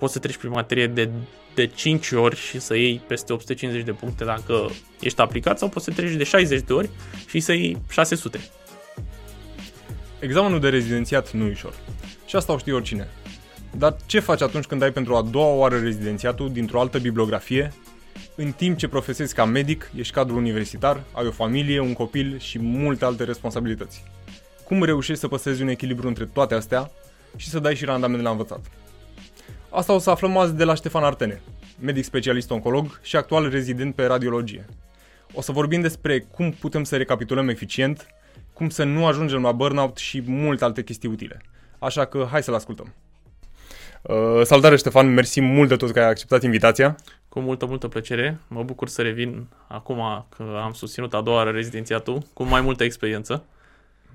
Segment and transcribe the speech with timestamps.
[0.00, 1.10] poți să treci prin materie de,
[1.54, 5.84] de 5 ori și să iei peste 850 de puncte dacă ești aplicat sau poți
[5.84, 6.90] să treci de 60 de ori
[7.28, 8.40] și să iei 600.
[10.20, 11.74] Examenul de rezidențiat nu e ușor.
[12.26, 13.08] Și asta o știe oricine.
[13.76, 17.72] Dar ce faci atunci când ai pentru a doua oară rezidențiatul dintr-o altă bibliografie,
[18.36, 22.58] în timp ce profesezi ca medic, ești cadru universitar, ai o familie, un copil și
[22.58, 24.02] multe alte responsabilități?
[24.64, 26.90] Cum reușești să păstrezi un echilibru între toate astea
[27.36, 28.60] și să dai și randament la învățat?
[29.72, 31.40] Asta o să aflăm azi de la Ștefan Artene,
[31.80, 34.66] medic specialist oncolog și actual rezident pe radiologie.
[35.32, 38.06] O să vorbim despre cum putem să recapitulăm eficient,
[38.52, 41.40] cum să nu ajungem la burnout și multe alte chestii utile.
[41.78, 42.94] Așa că hai să-l ascultăm.
[44.02, 46.96] Uh, salutare Ștefan, mersi mult de tot că ai acceptat invitația.
[47.28, 48.38] Cu multă, multă plăcere.
[48.48, 52.84] Mă bucur să revin acum că am susținut a doua oară rezidențiatul cu mai multă
[52.84, 53.44] experiență.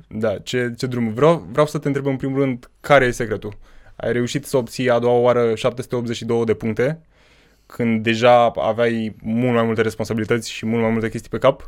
[0.07, 1.13] Da, ce, ce drum.
[1.13, 3.57] Vreau, vreau să te întreb în primul rând care e secretul.
[3.95, 7.01] Ai reușit să obții a doua oară 782 de puncte,
[7.65, 11.65] când deja aveai mult mai multe responsabilități și mult mai multe chestii pe cap.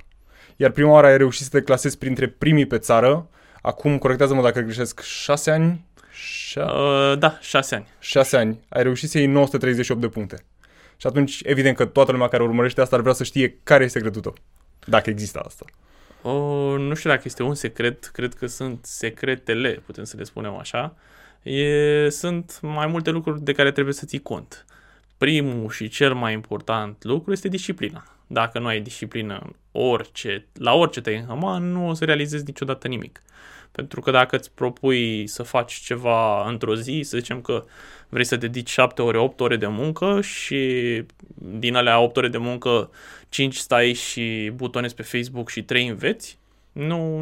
[0.55, 3.29] Iar prima oară ai reușit să te clasezi printre primii pe țară.
[3.61, 5.85] Acum, corectează-mă dacă greșesc, 6 ani?
[6.11, 6.63] Șa...
[6.63, 7.87] Uh, da, 6 ani.
[7.99, 8.59] 6 ani.
[8.69, 10.43] Ai reușit să iei 938 de puncte.
[10.97, 13.87] Și atunci, evident că toată lumea care urmărește asta ar vrea să știe care e
[13.87, 14.33] secretul tău.
[14.85, 15.65] Dacă există asta.
[16.21, 16.31] O,
[16.77, 20.95] nu știu dacă este un secret, cred că sunt secretele, putem să le spunem așa.
[21.47, 24.65] E, sunt mai multe lucruri de care trebuie să ții cont.
[25.17, 28.03] Primul și cel mai important lucru este disciplina.
[28.27, 33.21] Dacă nu ai disciplină orice, la orice te înhăma, nu o să realizezi niciodată nimic.
[33.71, 37.63] Pentru că dacă îți propui să faci ceva într-o zi, să zicem că
[38.09, 41.03] vrei să dedici 7 ore, 8 ore de muncă și
[41.35, 42.89] din alea 8 ore de muncă
[43.29, 46.37] 5 stai și butonezi pe Facebook și 3 înveți,
[46.77, 47.21] nu,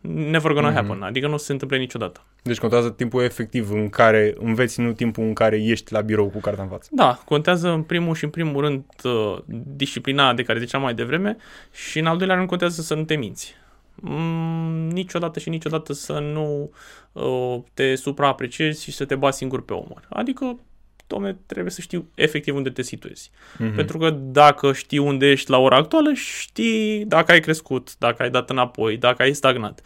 [0.00, 0.74] never gonna mm-hmm.
[0.74, 2.24] happen, adică nu se întâmplă niciodată.
[2.42, 6.40] Deci contează timpul efectiv în care înveți, nu timpul în care ești la birou cu
[6.40, 6.88] cartea în față.
[6.92, 9.38] Da, contează în primul și în primul rând uh,
[9.76, 11.36] disciplina de care ziceam mai devreme
[11.72, 13.54] și în al doilea rând contează să nu te minți.
[13.94, 16.70] Mm, niciodată și niciodată să nu
[17.12, 20.06] uh, te supraapreciezi și să te bați singur pe omor.
[20.08, 20.58] Adică
[21.06, 23.30] domne, trebuie să știu efectiv unde te situezi.
[23.30, 23.74] Mm-hmm.
[23.74, 28.30] Pentru că dacă știi unde ești la ora actuală, știi dacă ai crescut, dacă ai
[28.30, 29.80] dat înapoi, dacă ai stagnat.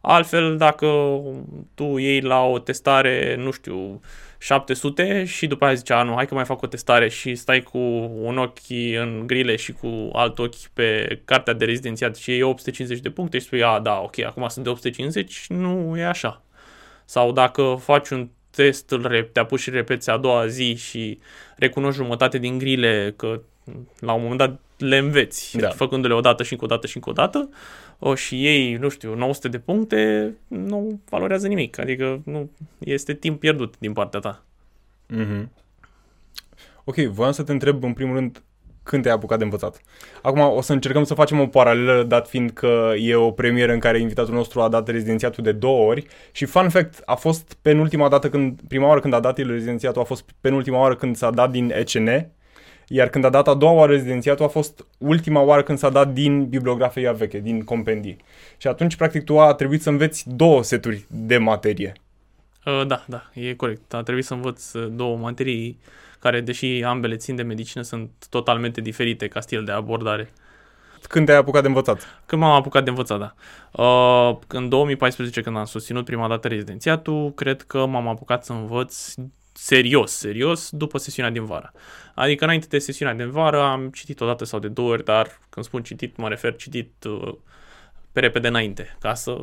[0.00, 1.20] Altfel, dacă
[1.74, 4.00] tu iei la o testare, nu știu,
[4.38, 7.60] 700 și după aia zice, a, nu, hai că mai fac o testare și stai
[7.60, 7.78] cu
[8.22, 13.02] un ochi în grile și cu alt ochi pe cartea de rezidențiat și e 850
[13.02, 16.42] de puncte și spui, a, da, ok, acum sunt de 850, nu e așa.
[17.04, 21.18] Sau dacă faci un test, îl te apuci și repeți a doua zi și
[21.56, 23.40] recunoști jumătate din grile că
[23.98, 25.68] la un moment dat le înveți, da.
[25.68, 27.48] făcându-le o dată și încă o dată și încă o dată,
[27.98, 31.78] o, și ei, nu știu, 900 de puncte, nu valorează nimic.
[31.78, 34.44] Adică nu este timp pierdut din partea ta.
[35.14, 35.48] Mm-hmm.
[36.84, 38.42] Ok, voiam să te întreb în primul rând
[38.82, 39.80] când te-ai apucat de învățat.
[40.22, 43.78] Acum o să încercăm să facem o paralelă, dat fiind că e o premieră în
[43.78, 48.08] care invitatul nostru a dat rezidențiatul de două ori și fun fact, a fost penultima
[48.08, 51.30] dată când, prima oară când a dat el rezidențiatul a fost penultima oară când s-a
[51.30, 52.30] dat din ECN,
[52.88, 56.12] iar când a dat a doua oară rezidențiatul a fost ultima oară când s-a dat
[56.12, 58.16] din bibliografia veche, din compendii.
[58.56, 61.92] Și atunci, practic, tu a trebuit să înveți două seturi de materie.
[62.66, 63.94] Uh, da, da, e corect.
[63.94, 65.78] A trebuit să învăț uh, două materii
[66.18, 70.32] care, deși ambele țin de medicină, sunt totalmente diferite ca stil de abordare.
[71.02, 72.22] Când te-ai apucat de învățat?
[72.26, 73.34] Când m-am apucat de învățat, da.
[73.82, 79.14] Uh, în 2014, când am susținut prima dată rezidențiatul, cred că m-am apucat să învăț
[79.52, 81.72] serios, serios, după sesiunea din vară.
[82.14, 85.38] Adică înainte de sesiunea din vară am citit o dată sau de două ori, dar
[85.50, 87.34] când spun citit, mă refer citit uh,
[88.12, 89.40] pe repede înainte, ca să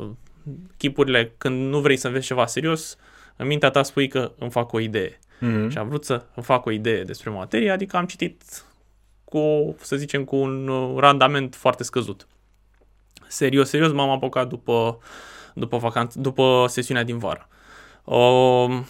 [0.76, 2.96] chipurile, când nu vrei să înveți ceva serios,
[3.40, 5.18] în mintea ta spui că îmi fac o idee.
[5.18, 5.68] Mm-hmm.
[5.68, 8.42] Și am vrut să îmi fac o idee despre materie, adică am citit
[9.24, 12.26] cu, să zicem, cu un uh, randament foarte scăzut.
[13.28, 14.98] Serios, serios m-am apucat după,
[15.54, 17.48] după, vacanță, după sesiunea din vară.
[18.04, 18.80] Uh,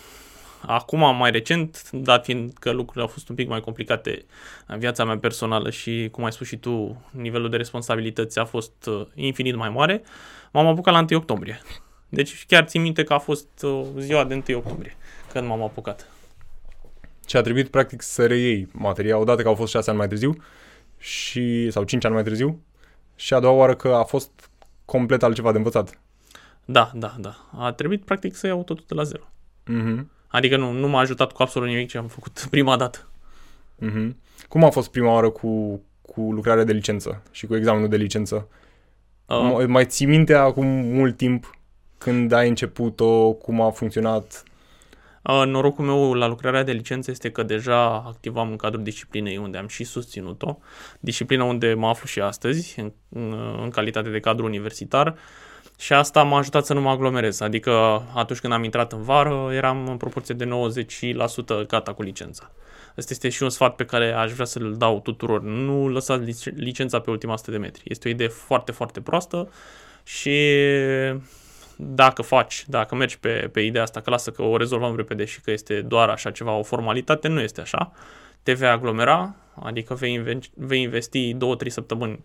[0.67, 4.25] Acum, mai recent, dat fiind că lucrurile au fost un pic mai complicate
[4.67, 8.87] în viața mea personală și, cum ai spus și tu, nivelul de responsabilități a fost
[8.87, 10.03] uh, infinit mai mare,
[10.53, 11.61] m-am apucat la 1 octombrie.
[12.13, 14.97] Deci chiar țin minte că a fost uh, ziua de 1 octombrie
[15.33, 16.11] când m-am apucat.
[17.27, 20.37] Și a trebuit practic să reiei materia odată că au fost 6 ani mai târziu
[20.99, 22.61] și, sau 5 ani mai târziu
[23.17, 24.51] și a doua oară că a fost
[24.85, 26.01] complet altceva de învățat.
[26.65, 27.49] Da, da, da.
[27.59, 29.23] A trebuit practic să iau totul de la zero.
[29.67, 30.05] Mm-hmm.
[30.27, 33.09] Adică nu, nu m-a ajutat cu absolut nimic ce am făcut prima dată.
[33.83, 34.11] Mm-hmm.
[34.49, 38.49] Cum a fost prima oară cu, cu lucrarea de licență și cu examenul de licență?
[39.27, 39.65] Uh.
[39.67, 41.60] Mai ții minte acum mult timp
[42.01, 44.43] când ai început-o, cum a funcționat?
[45.23, 49.59] Uh, Norocul meu la lucrarea de licență este că deja activam în cadrul disciplinei unde
[49.59, 50.59] am și susținut-o,
[51.01, 52.93] disciplina unde mă aflu și astăzi, în,
[53.63, 55.15] în calitate de cadru universitar,
[55.79, 57.71] și asta m-a ajutat să nu mă aglomerez, adică
[58.15, 60.49] atunci când am intrat în vară eram în proporție de
[61.65, 62.51] 90% gata cu licența.
[62.97, 65.43] Asta este și un sfat pe care aș vrea să-l dau tuturor.
[65.43, 67.83] Nu lăsați licența pe ultima 100 de metri.
[67.85, 69.51] Este o idee foarte, foarte proastă
[70.03, 70.41] și
[71.83, 75.41] dacă faci, dacă mergi pe, pe ideea asta, că lasă că o rezolvăm repede și
[75.41, 77.93] că este doar așa ceva, o formalitate, nu este așa.
[78.43, 82.23] Te vei aglomera, adică vei, inve- vei investi 2-3 săptămâni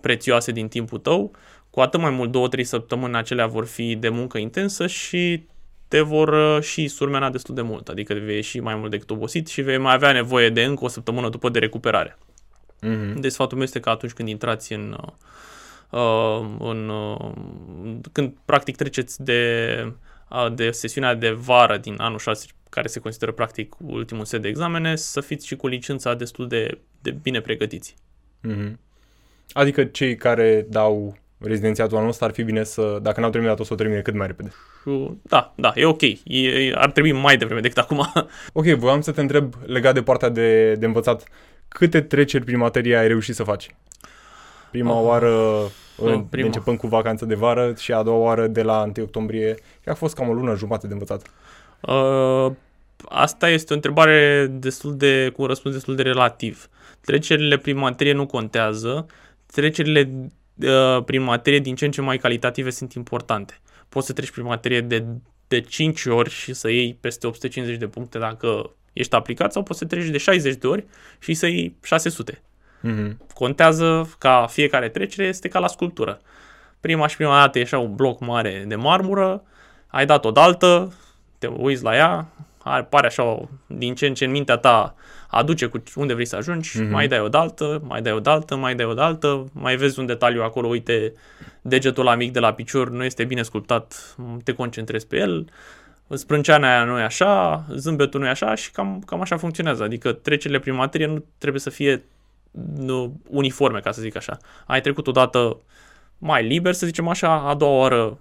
[0.00, 1.30] prețioase din timpul tău,
[1.70, 5.46] cu atât mai mult 2-3 săptămâni acelea vor fi de muncă intensă și
[5.88, 9.48] te vor uh, și surmena destul de mult, adică vei ieși mai mult decât obosit
[9.48, 12.18] și vei mai avea nevoie de încă o săptămână după de recuperare.
[12.82, 13.14] Mm-hmm.
[13.14, 15.12] Deci sfatul meu este că atunci când intrați în, uh,
[16.58, 17.30] în uh,
[18.12, 19.72] când practic treceți de,
[20.30, 24.48] uh, de sesiunea de vară din anul 6, care se consideră practic ultimul set de
[24.48, 27.94] examene, să fiți și cu licența destul de, de bine pregătiți.
[28.48, 28.72] Mm-hmm.
[29.52, 33.72] Adică cei care dau rezidențiatul anul ăsta ar fi bine să, dacă n-au terminat-o, să
[33.72, 34.52] o termine cât mai repede.
[35.22, 36.02] Da, da, e ok.
[36.24, 38.12] E, ar trebui mai devreme decât acum.
[38.52, 41.24] Ok, voiam să te întreb legat de partea de, de învățat.
[41.68, 43.74] Câte treceri prin materie ai reușit să faci?
[44.70, 45.06] Prima oh.
[45.06, 45.62] oară
[45.96, 46.46] în, prima.
[46.46, 49.54] începând cu vacanță de vară și a doua oară de la 1 octombrie.
[49.86, 51.22] A fost cam o lună jumate de învățat.
[51.80, 52.52] Uh,
[53.08, 56.68] asta este o întrebare destul de, cu un răspuns destul de relativ.
[57.00, 59.06] Trecerile prin materie nu contează.
[59.46, 60.10] Trecerile
[60.62, 63.60] uh, prin materie din ce în ce mai calitative sunt importante.
[63.88, 65.04] Poți să treci prin materie de,
[65.48, 69.78] de 5 ori și să iei peste 850 de puncte dacă ești aplicat sau poți
[69.78, 70.84] să treci de 60 de ori
[71.18, 72.42] și să iei 600.
[72.82, 73.16] Mm-hmm.
[73.34, 76.20] Contează ca fiecare trecere este ca la sculptură.
[76.80, 79.42] Prima și prima dată e așa un bloc mare de marmură,
[79.86, 80.92] ai dat o daltă,
[81.38, 82.26] te uiți la ea,
[82.88, 84.94] pare așa din ce în ce în mintea ta
[85.28, 86.90] aduce cu unde vrei să ajungi, mm-hmm.
[86.90, 90.06] mai dai o daltă, mai dai o daltă, mai dai o daltă, mai vezi un
[90.06, 91.12] detaliu acolo, uite,
[91.62, 95.46] degetul la mic de la picior nu este bine sculptat, te concentrezi pe el,
[96.14, 99.82] sprânceana aia nu e așa, zâmbetul nu e așa și cam, cam așa funcționează.
[99.82, 102.04] Adică trecerile prin materie nu trebuie să fie
[102.76, 104.36] nu, uniforme, ca să zic așa.
[104.66, 105.60] Ai trecut odată
[106.18, 108.18] mai liber, să zicem așa, a doua oară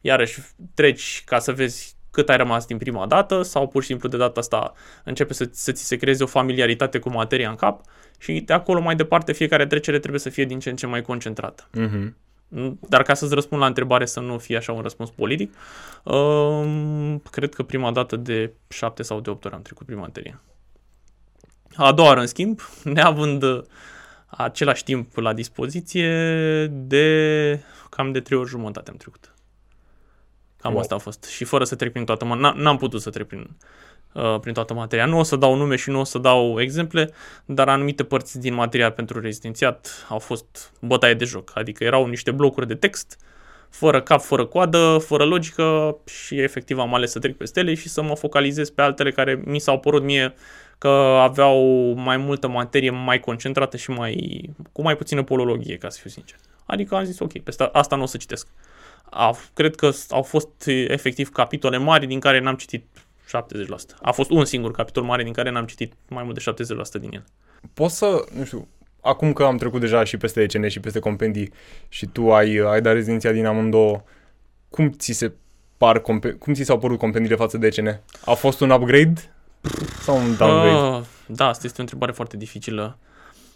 [0.00, 0.40] iarăși
[0.74, 4.16] treci ca să vezi cât ai rămas din prima dată sau pur și simplu de
[4.16, 4.72] data asta
[5.04, 7.80] începe să, să ți se creeze o familiaritate cu materia în cap
[8.18, 11.02] și de acolo mai departe fiecare trecere trebuie să fie din ce în ce mai
[11.02, 11.68] concentrată.
[11.78, 12.12] Mm-hmm.
[12.88, 15.54] Dar ca să-ți răspund la întrebare să nu fie așa un răspuns politic,
[16.02, 20.40] uh, cred că prima dată de 7 sau de 8 ori am trecut prima materie.
[21.76, 23.44] A doua oară, în schimb, neavând
[24.26, 26.08] același timp la dispoziție,
[26.66, 27.60] de
[27.90, 29.34] cam de 3 ori jumătate am trecut.
[30.60, 30.80] Cam wow.
[30.80, 31.24] asta a fost.
[31.24, 32.24] Și fără să trec prin toată,
[32.54, 33.56] n-am putut să trec prin,
[34.12, 35.06] uh, prin toată materia.
[35.06, 37.10] Nu o să dau nume și nu o să dau exemple,
[37.44, 41.50] dar anumite părți din materia pentru rezidențiat au fost bătaie de joc.
[41.54, 43.18] Adică erau niște blocuri de text,
[43.70, 47.88] fără cap, fără coadă, fără logică și efectiv am ales să trec pe stele și
[47.88, 50.34] să mă focalizez pe altele care mi s-au părut mie
[50.84, 54.42] că aveau mai multă materie mai concentrată și mai
[54.72, 56.38] cu mai puțină polologie, ca să fiu sincer.
[56.66, 58.48] Adică am zis, ok, pe asta, asta nu o să citesc
[59.04, 62.84] a, cred că au fost efectiv capitole mari din care n-am citit
[63.26, 63.30] 70%.
[64.02, 66.64] A fost un singur capitol mare din care n-am citit mai mult de
[66.98, 67.24] 70% din el.
[67.74, 68.68] Poți să, nu știu,
[69.00, 71.52] acum că am trecut deja și peste ECN și peste compendii
[71.88, 74.02] și tu ai, ai dat rezidenția din amândouă,
[74.68, 75.32] cum ți se
[75.76, 76.00] par,
[76.38, 78.00] cum ți s-au părut compendiile față de ECN?
[78.24, 79.33] A fost un upgrade
[80.00, 80.96] sau un downgrade?
[80.96, 82.98] Uh, da, asta este o întrebare foarte dificilă.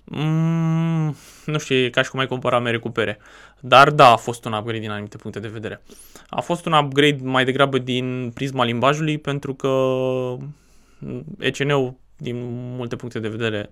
[0.05, 3.19] Mm, nu știu, e ca și cum ai compara mere cu pere.
[3.61, 5.83] Dar da, a fost un upgrade din anumite puncte de vedere.
[6.29, 9.69] A fost un upgrade mai degrabă din prisma limbajului, pentru că
[11.39, 12.37] ECN-ul, din
[12.77, 13.71] multe puncte de vedere,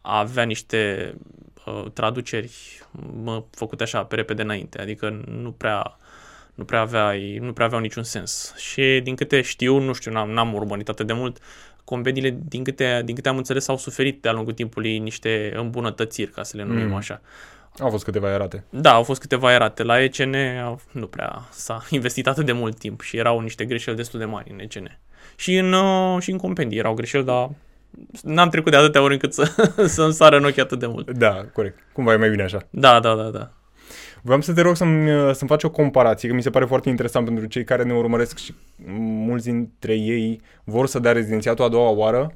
[0.00, 1.14] avea niște
[1.66, 2.82] uh, traduceri
[3.22, 5.96] mă, făcute așa, pe repede înainte, adică nu prea
[6.54, 8.54] nu prea, avea, nu prea aveau niciun sens.
[8.56, 11.38] Și din câte știu, nu știu, n-am, n-am urmărit atât de mult,
[11.84, 16.42] companiile, din câte, din câte am înțeles, au suferit de-a lungul timpului niște îmbunătățiri, ca
[16.42, 16.94] să le numim mm.
[16.94, 17.20] așa.
[17.78, 18.64] Au fost câteva erate.
[18.70, 19.82] Da, au fost câteva erate.
[19.82, 20.36] La ECN
[20.90, 24.50] nu prea s-a investit atât de mult timp și erau niște greșeli destul de mari
[24.50, 24.98] în ECN.
[25.36, 27.50] Și în, uh, și în compendii erau greșeli, dar
[28.22, 31.10] n-am trecut de atâtea ori încât să, să-mi sară în ochi atât de mult.
[31.10, 31.78] Da, corect.
[31.92, 32.58] Cumva e mai bine așa.
[32.70, 33.50] Da, da, da, da.
[34.26, 37.24] Vreau să te rog să-mi, să-mi faci o comparație, că mi se pare foarte interesant
[37.24, 38.54] pentru cei care ne urmăresc și
[38.86, 42.34] mulți dintre ei vor să dea rezidențiatul a doua oară.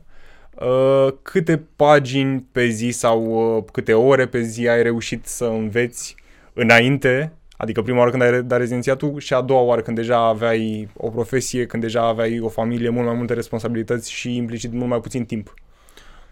[0.54, 3.24] Uh, câte pagini pe zi sau
[3.56, 6.14] uh, câte ore pe zi ai reușit să înveți
[6.52, 10.88] înainte, Adică prima oară când ai dat rezidențiatul și a doua oară când deja aveai
[10.96, 15.00] o profesie, când deja aveai o familie, mult mai multe responsabilități și implicit mult mai
[15.00, 15.54] puțin timp.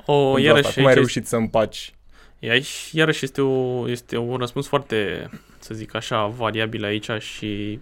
[0.04, 0.80] O, Pentru iarăși, asta.
[0.80, 1.94] Cum ai aici reușit să împaci?
[2.40, 5.30] Aici, iarăși, este, o, este un răspuns foarte,
[5.66, 7.80] să zic așa, variabil aici și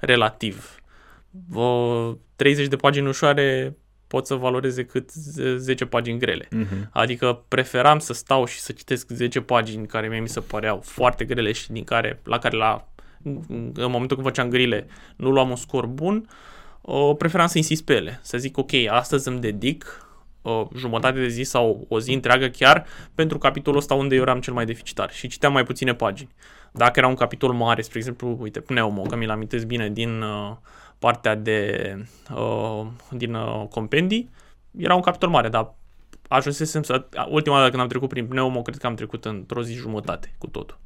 [0.00, 0.78] relativ.
[1.54, 3.76] O, 30 de pagini ușoare
[4.06, 5.10] pot să valoreze cât
[5.56, 6.44] 10 pagini grele.
[6.44, 6.90] Mm-hmm.
[6.90, 11.24] Adică preferam să stau și să citesc 10 pagini care mie mi se păreau foarte
[11.24, 12.88] grele și din care, la care la,
[13.22, 14.86] în momentul când făceam grile
[15.16, 16.28] nu luam un scor bun,
[16.80, 18.20] o, preferam să insist pe ele.
[18.22, 20.08] Să zic, ok, astăzi îmi dedic
[20.42, 24.40] o jumătate de zi sau o zi întreagă chiar pentru capitolul ăsta unde eu eram
[24.40, 26.34] cel mai deficitar și citeam mai puține pagini.
[26.76, 30.56] Dacă era un capitol mare, spre exemplu, uite, Pneumo, că mi-l amintesc bine din uh,
[30.98, 31.96] partea de
[32.34, 34.30] uh, din uh, compendii,
[34.78, 35.74] era un capitol mare, dar
[36.28, 37.04] ajunsesem să...
[37.28, 40.46] Ultima dată când am trecut prin Pneumo, cred că am trecut într-o zi jumătate cu
[40.46, 40.78] totul.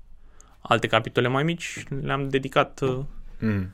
[0.61, 2.99] Alte capitole mai mici le-am dedicat uh,
[3.41, 3.71] Mm.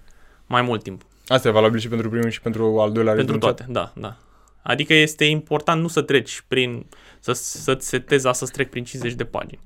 [0.47, 1.03] mai mult timp.
[1.27, 3.67] Asta e valabil și pentru primul și pentru al doilea Pentru rezidențiat?
[3.67, 4.17] toate, da, da.
[4.63, 6.87] Adică este important nu să treci prin,
[7.21, 9.61] să, să-ți setezi asta să trec prin 50 de pagini.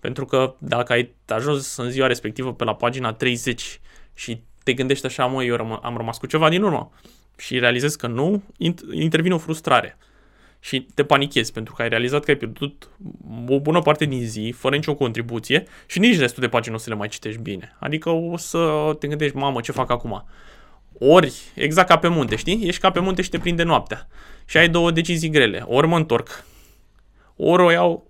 [0.00, 3.80] Pentru că dacă ai ajuns în ziua respectivă pe la pagina 30
[4.14, 6.92] și te gândești așa, mă, eu răm- am rămas cu ceva din urmă
[7.36, 9.98] și realizezi că nu, int- intervine o frustrare
[10.60, 12.88] și te panichezi pentru că ai realizat că ai pierdut
[13.48, 16.82] o bună parte din zi fără nicio contribuție și nici restul de pagini nu o
[16.82, 17.76] să le mai citești bine.
[17.78, 20.24] Adică o să te gândești, mamă, ce fac acum?
[20.98, 22.66] Ori, exact ca pe munte, știi?
[22.66, 24.08] Ești ca pe munte și te prinde noaptea.
[24.44, 25.64] Și ai două decizii grele.
[25.66, 26.44] Ori mă întorc,
[27.36, 28.07] ori o iau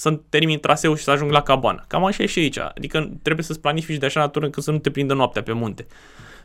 [0.00, 1.84] să termin traseul și să ajung la cabană.
[1.86, 2.58] Cam așa e și aici.
[2.58, 5.86] Adică trebuie să-ți planifici de așa natură încât să nu te prindă noaptea pe munte.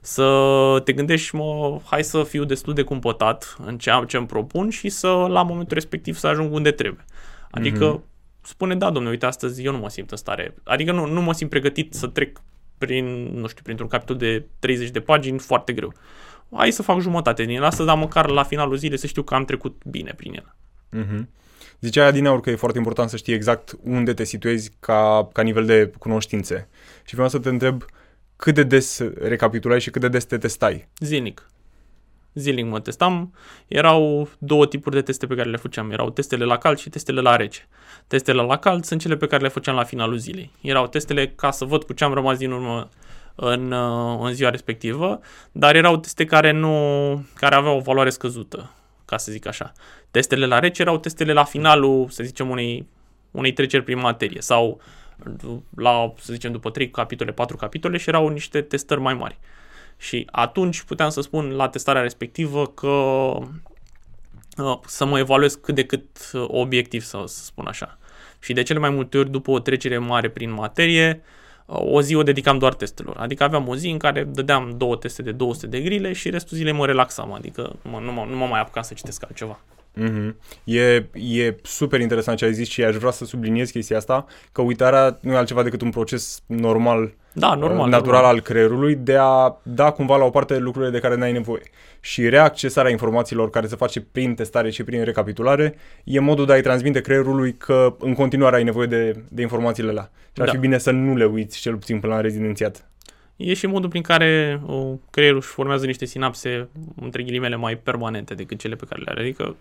[0.02, 4.26] Să te gândești, mă, hai să fiu destul de cumpătat în ce, am, ce îmi
[4.26, 7.06] propun și să, la momentul respectiv, să ajung unde trebuie.
[7.52, 8.42] Adică, mm-hmm.
[8.42, 10.56] spune, da, domnule, uite, astăzi eu nu mă simt în stare.
[10.64, 12.42] Adică nu, nu mă simt pregătit să trec
[12.78, 15.94] prin, nu știu, printr-un capitol de 30 de pagini foarte greu.
[16.54, 19.34] Hai să fac jumătate din el astăzi, dar măcar la finalul zilei să știu că
[19.34, 20.56] am trecut bine prin el.
[21.02, 21.44] Mm-hmm.
[21.86, 25.65] Zicea Adinaur că e foarte important să știi exact unde te situezi ca, ca nivel
[25.65, 26.68] de cunoștințe.
[27.06, 27.86] Și vreau să te întreb
[28.36, 30.88] cât de des recapitulai și cât de des te testai.
[31.00, 31.50] Zilnic.
[32.34, 33.34] Zilnic mă testam.
[33.68, 35.92] Erau două tipuri de teste pe care le făceam.
[35.92, 37.68] Erau testele la cald și testele la rece.
[38.08, 40.51] Testele la cald sunt cele pe care le făceam la finalul zilei.
[40.62, 42.89] Erau testele ca să văd cu ce am rămas din urmă
[43.36, 45.20] în, uh, în ziua respectivă,
[45.51, 48.72] dar erau teste care nu care aveau o valoare scăzută,
[49.06, 49.74] ca să zic așa.
[50.15, 52.88] Testele la rece erau testele la finalul, să zicem, unei,
[53.31, 54.81] unei treceri prin materie sau
[55.77, 59.38] la, să zicem, după 3 capitole, 4 capitole și erau niște testări mai mari.
[59.98, 62.88] Și atunci puteam să spun la testarea respectivă că
[64.57, 67.98] uh, să mă evaluez cât de cât uh, obiectiv, să, să spun așa.
[68.39, 71.22] Și de cele mai multe ori, după o trecere mare prin materie,
[71.65, 73.17] uh, o zi o dedicam doar testelor.
[73.17, 76.57] Adică aveam o zi în care dădeam două teste de 200 de grile și restul
[76.57, 77.34] zilei mă relaxam.
[77.34, 79.60] Adică nu mă, nu mă, nu mă mai apucam să citesc altceva.
[80.02, 80.36] Mm-hmm.
[80.64, 84.62] E, e super interesant ce ai zis și aș vrea să subliniez chestia asta, că
[84.62, 87.90] uitarea nu e altceva decât un proces normal, Da, normal.
[87.90, 88.34] natural normal.
[88.36, 91.62] al creierului de a da cumva la o parte lucrurile de care n-ai nevoie.
[92.00, 96.62] Și reaccesarea informațiilor care se face prin testare și prin recapitulare e modul de a-i
[96.62, 100.12] transmite creierului că în continuare ai nevoie de, de informațiile alea.
[100.34, 100.52] Și ar Da.
[100.52, 102.90] fi bine să nu le uiți cel puțin până la rezidențiat.
[103.36, 106.70] E și modul prin care uh, creierul își formează niște sinapse,
[107.01, 109.22] între ghilimele, mai permanente decât cele pe care le are.
[109.22, 109.56] Adică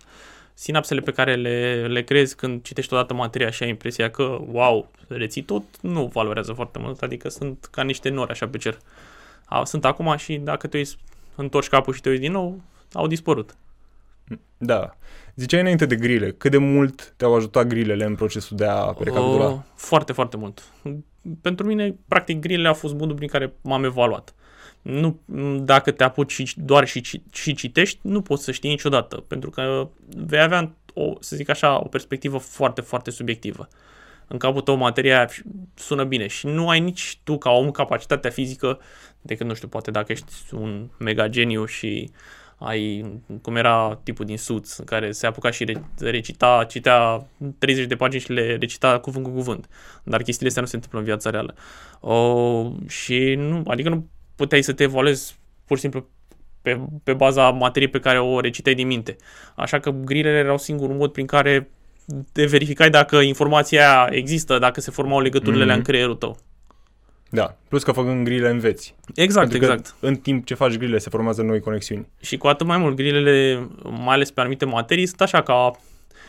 [0.54, 4.90] sinapsele pe care le, le crezi când citești odată materia și ai impresia că, wow,
[5.08, 7.02] reții tot, nu valorează foarte mult.
[7.02, 8.78] Adică sunt ca niște nori așa pe cer.
[9.44, 10.98] A, sunt acum și dacă te uiți,
[11.34, 12.60] întorci capul și te uiți din nou,
[12.92, 13.54] au dispărut.
[14.56, 14.96] Da.
[15.34, 16.32] Ziceai înainte de grile.
[16.32, 19.48] Cât de mult te-au ajutat grilele în procesul de a recapitula?
[19.48, 20.62] Uh, foarte, foarte mult.
[21.40, 24.34] Pentru mine, practic, grilele a fost modul prin care m-am evaluat.
[24.82, 25.20] Nu,
[25.60, 29.50] dacă te apuci și doar și, ci- și citești, nu poți să știi niciodată, pentru
[29.50, 33.68] că vei avea, o, să zic așa, o perspectivă foarte, foarte subiectivă.
[34.28, 35.28] În capul tău materia aia
[35.74, 38.78] sună bine și nu ai nici tu ca om capacitatea fizică
[39.20, 42.10] decât, nu știu, poate dacă ești un mega geniu și
[42.64, 43.04] ai,
[43.42, 47.26] cum era tipul din Suits, în care se apuca și re- recita, citea
[47.58, 49.68] 30 de pagini și le recita cuvânt cu cuvânt.
[50.04, 51.54] Dar chestiile astea nu se întâmplă în viața reală.
[52.00, 56.08] O, și nu, adică nu puteai să te evaluezi pur și simplu
[56.62, 59.16] pe, pe baza materiei pe care o recitai din minte.
[59.56, 61.70] Așa că grilele erau singurul mod prin care
[62.32, 65.76] te verificai dacă informația aia există, dacă se formau legăturile mm-hmm.
[65.76, 66.38] în creierul tău.
[67.34, 67.56] Da.
[67.68, 68.94] Plus că făcând grile înveți.
[69.14, 69.94] Exact, Pentru că exact.
[70.00, 72.06] în timp ce faci grile se formează noi conexiuni.
[72.20, 75.70] Și cu atât mai mult, grilele, mai ales pe anumite materii, sunt așa ca,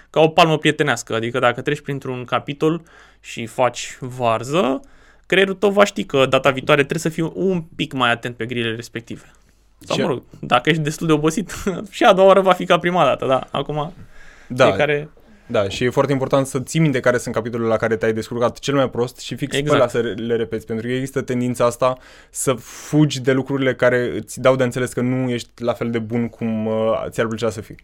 [0.10, 1.16] ca o palmă prietenească.
[1.16, 2.82] Adică dacă treci printr-un capitol
[3.20, 4.80] și faci varză,
[5.26, 8.46] creierul tău va ști că data viitoare trebuie să fii un pic mai atent pe
[8.46, 9.32] grile respective.
[9.80, 11.54] Sau, Ce- mă rog, dacă ești destul de obosit,
[11.90, 13.48] și a doua oară va fi ca prima dată, da.
[13.52, 13.94] Acum,
[14.48, 15.10] Da, fiecare...
[15.48, 18.60] da, și e foarte important să ții minte care sunt capitolele la care te-ai descurcat
[18.60, 19.76] cel mai prost și fix Exact.
[19.76, 19.92] exact.
[19.92, 21.98] pe alea să le repeți, pentru că există tendința asta
[22.30, 26.00] să fugi de lucrurile care îți dau de înțeles că nu ești la fel de
[26.00, 27.78] bun cum uh, ți-ar plăcea să fii.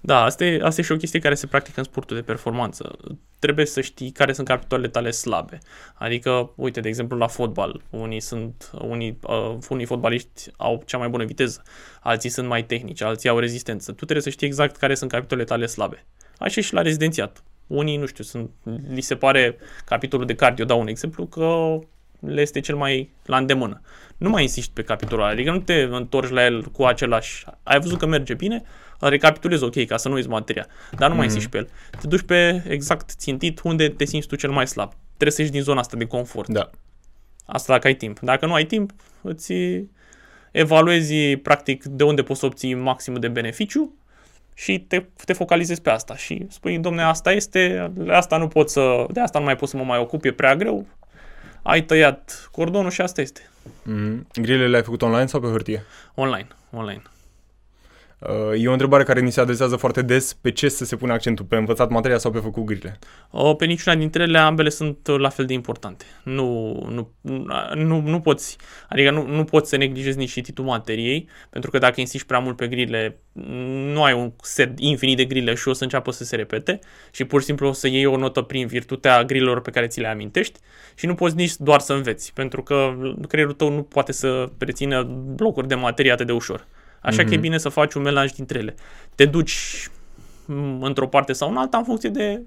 [0.00, 2.96] Da, asta e, asta e și o chestie care se practică în sportul de performanță.
[3.38, 5.58] Trebuie să știi care sunt capitolele tale slabe.
[5.94, 11.08] Adică, uite, de exemplu, la fotbal, unii sunt, unii, uh, unii fotbaliști au cea mai
[11.08, 11.62] bună viteză,
[12.00, 13.90] alții sunt mai tehnici, alții au rezistență.
[13.90, 16.06] Tu trebuie să știi exact care sunt capitolele tale slabe.
[16.38, 17.42] Așa și la rezidențiat.
[17.66, 18.50] Unii, nu știu, sunt,
[18.88, 21.78] li se pare capitolul de cardio, dau un exemplu, că
[22.20, 23.80] le este cel mai la îndemână.
[24.16, 27.44] Nu mai insisti pe capitolul ăla, adică nu te întorci la el cu același...
[27.62, 28.62] Ai văzut că merge bine,
[28.98, 30.66] îl recapitulezi ok, ca să nu uiți materia,
[30.96, 31.68] dar nu mai insisti pe el.
[32.00, 34.92] Te duci pe exact țintit unde te simți tu cel mai slab.
[35.06, 36.48] Trebuie să ieși din zona asta de confort.
[36.48, 36.70] Da.
[37.46, 38.18] Asta dacă ai timp.
[38.18, 38.92] Dacă nu ai timp,
[39.22, 39.52] îți
[40.50, 43.94] evaluezi practic de unde poți să obții maximul de beneficiu
[44.58, 48.70] și te, te focalizezi pe asta și spui, domne, asta este, de asta nu pot
[48.70, 50.86] să, de asta nu mai pot să mă mai ocup, e prea greu,
[51.62, 53.40] ai tăiat cordonul și asta este.
[53.42, 54.42] Mm-hmm.
[54.42, 55.84] Grilele le-ai făcut online sau pe hârtie?
[56.14, 57.02] Online, online.
[58.18, 60.32] Uh, e o întrebare care ni se adresează foarte des.
[60.32, 61.44] Pe ce să se pune accentul?
[61.44, 62.98] Pe învățat materia sau pe făcut grile?
[63.30, 66.04] O, Pe niciuna dintre ele, ambele sunt uh, la fel de importante.
[66.22, 67.10] Nu, nu,
[67.74, 68.56] nu, nu poți,
[68.88, 72.56] adică nu, nu poți să neglijezi nici cititul materiei, pentru că dacă insisti prea mult
[72.56, 73.20] pe grile,
[73.92, 76.78] nu ai un set infinit de grile și o să înceapă să se repete
[77.10, 80.00] și pur și simplu o să iei o notă prin virtutea grilelor pe care ți
[80.00, 80.58] le amintești
[80.94, 82.94] și nu poți nici doar să înveți, pentru că
[83.28, 85.02] creierul tău nu poate să rețină
[85.34, 86.66] blocuri de materie atât de ușor.
[87.00, 87.26] Așa mm-hmm.
[87.28, 88.74] că e bine să faci un melanj dintre ele.
[89.14, 89.88] Te duci
[90.44, 92.42] m, într-o parte sau în alta în funcție de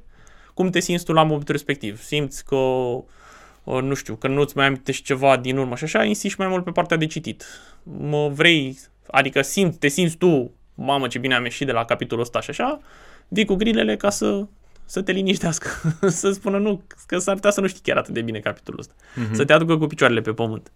[0.53, 2.01] cum te simți tu la momentul respectiv.
[2.01, 6.39] Simți că, uh, nu știu, că nu-ți mai amintești ceva din urmă și așa, insisti
[6.39, 7.46] mai mult pe partea de citit.
[7.84, 12.24] Mă vrei, adică simți, te simți tu, mamă ce bine am ieșit de la capitolul
[12.24, 12.79] ăsta și așa,
[13.27, 14.46] vii cu grilele ca să,
[14.86, 15.70] să te liniștească,
[16.22, 18.94] să spună nu, că s-ar putea să nu știi chiar atât de bine capitolul ăsta,
[19.16, 19.33] Mhm.
[19.33, 20.72] să te aducă cu picioarele pe pământ.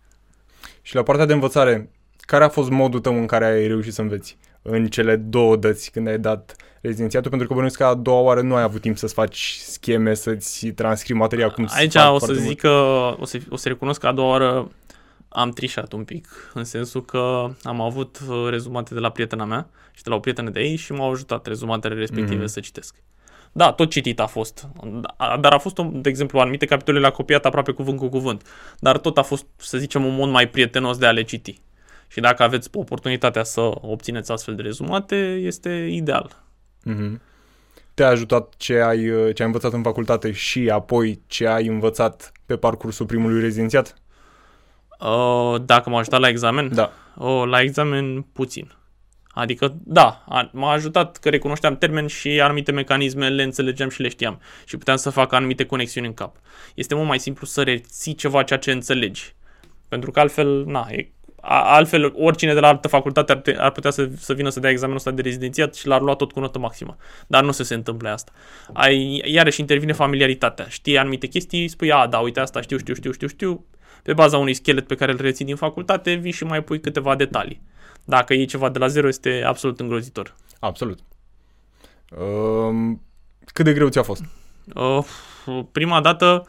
[0.82, 1.90] Și la partea de învățare,
[2.26, 4.38] care a fost modul tău în care ai reușit să înveți?
[4.62, 8.42] În cele două dăți când ai dat rezidențiatul, pentru că bănuiesc că a doua oară
[8.42, 12.20] nu ai avut timp să-ți faci scheme, să-ți transcrii materia cum se Aici fac o
[12.20, 12.70] să foarte zic că
[13.20, 14.72] o să, o să recunosc că a doua oară
[15.30, 19.68] am trișat un pic, în sensul că am avut uh, rezumate de la prietena mea
[19.94, 22.46] și de la o prietenă de ei și m-au ajutat rezumatele respective Mhm.
[22.46, 22.96] să citesc.
[23.52, 27.10] Da, tot citit a fost, Da, dar a fost, un- de exemplu, anumite capitole le-a
[27.12, 28.42] copiat aproape cuvânt cu cuvânt,
[28.80, 31.60] dar tot a fost, să zicem, un mod mai prietenos de a le citi.
[32.08, 36.44] Și dacă aveți oportunitatea să obțineți astfel de rezumate, este ideal.
[36.84, 37.22] Mhm.
[37.94, 39.00] Te-a ajutat ce ai,
[39.34, 43.96] ce ai învățat în facultate și apoi ce ai învățat pe parcursul primului rezidențiat?
[45.00, 46.92] Uh, dacă m-a ajutat la examen, Da.
[47.18, 48.72] O, la examen puțin.
[49.28, 54.08] Adică, da, a, m-a ajutat că recunoșteam termeni și anumite mecanisme le înțelegeam și le
[54.08, 56.36] știam și puteam să fac anumite conexiuni în cap.
[56.76, 59.36] Este mult mai simplu să reții ceva ceea ce înțelegi.
[59.88, 61.08] Pentru că altfel, na, e, a,
[61.48, 64.70] altfel oricine de la altă facultate ar, te, ar putea să, să vină să dea
[64.70, 66.98] examenul ăsta de rezidențiat și l-ar lua tot cu notă maximă.
[67.28, 68.32] Dar nu o să se întâmple asta.
[68.74, 70.68] Ai, iarăși intervine familiaritatea.
[70.68, 73.66] Știi anumite chestii, spui, a, da, uite asta știu, știu, știu, știu, știu.
[74.04, 77.16] Pe baza unui schelet pe care îl reții din facultate, vii și mai pui câteva
[77.16, 77.62] detalii.
[78.04, 80.36] Dacă iei ceva de la zero, este absolut îngrozitor.
[80.60, 81.00] Absolut.
[82.20, 83.02] Um,
[83.46, 84.24] cât de greu ți-a fost?
[84.76, 85.06] Uh,
[85.72, 86.48] prima dată,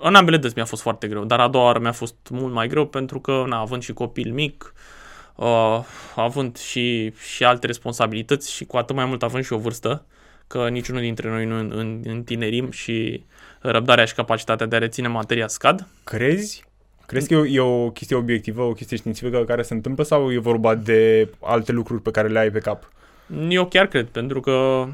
[0.00, 2.68] în ambele dăți mi-a fost foarte greu, dar a doua oară mi-a fost mult mai
[2.68, 4.74] greu pentru că, na, având și copil mic,
[5.34, 5.80] uh,
[6.14, 10.04] având și, și alte responsabilități și cu atât mai mult având și o vârstă,
[10.46, 13.24] că niciunul dintre noi nu în, în, întinerim și
[13.60, 15.88] răbdarea și capacitatea de a reține materia scad.
[16.04, 16.64] Crezi?
[17.06, 20.32] Crezi că e o, e o chestie obiectivă, o chestie științifică care se întâmplă sau
[20.32, 22.90] e vorba de alte lucruri pe care le ai pe cap?
[23.48, 24.86] Eu chiar cred, pentru că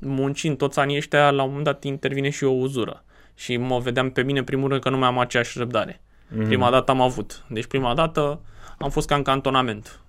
[0.00, 3.04] muncind toți anii ăștia, la un moment dat intervine și o uzură.
[3.40, 6.00] Și mă vedeam pe mine, în primul rând, că nu mai am aceeași răbdare.
[6.28, 6.44] Mhm.
[6.44, 7.44] Prima dată am avut.
[7.48, 8.40] Deci prima dată
[8.78, 10.00] am fost ca în cantonament.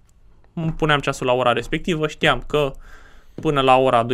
[0.53, 2.71] Îmi puneam ceasul la ora respectivă, știam că
[3.35, 4.07] până la ora 12-12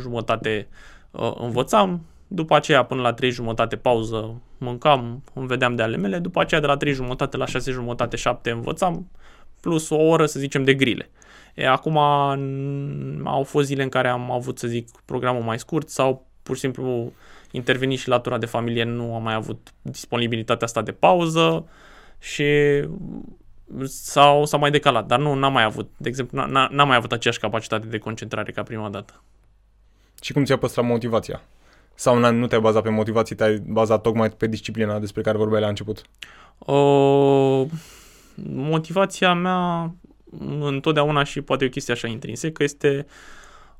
[0.00, 0.68] jumătate
[1.10, 6.18] uh, învățam, după aceea până la 3 jumătate pauză mâncam, îmi vedeam de ale mele,
[6.18, 9.10] după aceea de la 3 jumătate la 6 jumătate 7 învățam,
[9.60, 11.10] plus o oră să zicem de grile.
[11.54, 11.98] E, acum
[12.36, 16.54] n- au fost zile în care am avut, să zic, programul mai scurt sau pur
[16.54, 17.12] și simplu
[17.56, 21.68] intervenit și latura de familie, nu am mai avut disponibilitatea asta de pauză
[22.18, 22.44] și
[23.84, 27.12] sau s-a mai decalat, dar nu n-am mai avut, de exemplu, n- n-am mai avut
[27.12, 29.22] aceeași capacitate de concentrare ca prima dată.
[30.22, 31.42] Și cum ți-a păstrat motivația?
[31.94, 35.60] Sau n- nu te-ai bazat pe motivație, te-ai bazat tocmai pe disciplina despre care vorbeai
[35.60, 36.02] la început?
[36.58, 37.66] Uh,
[38.52, 39.94] motivația mea
[40.60, 43.06] întotdeauna și poate e o chestie așa intrinsecă este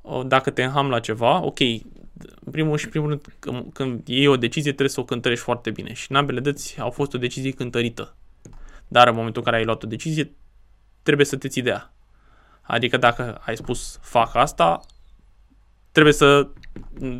[0.00, 1.80] uh, dacă te înham la ceva, ok, în
[2.56, 5.92] primul și primul rând, când, când iei o decizie, trebuie să o cântărești foarte bine.
[5.92, 8.14] Și în ambele dăți au fost o decizie cântărită.
[8.88, 10.32] Dar în momentul în care ai luat o decizie,
[11.02, 11.92] trebuie să te ții de ea.
[12.62, 14.80] Adică dacă ai spus fac asta,
[15.92, 16.48] trebuie să...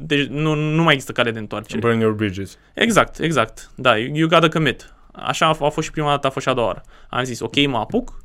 [0.03, 1.81] Deci nu, nu mai există cale de întoarcere.
[1.81, 2.59] Burn your bridges.
[2.75, 3.71] Exact, exact.
[3.75, 4.95] Da, you gotta commit.
[5.13, 6.83] Așa a fost și prima dată, a fost și a doua oară.
[7.09, 8.25] Am zis, ok, mă apuc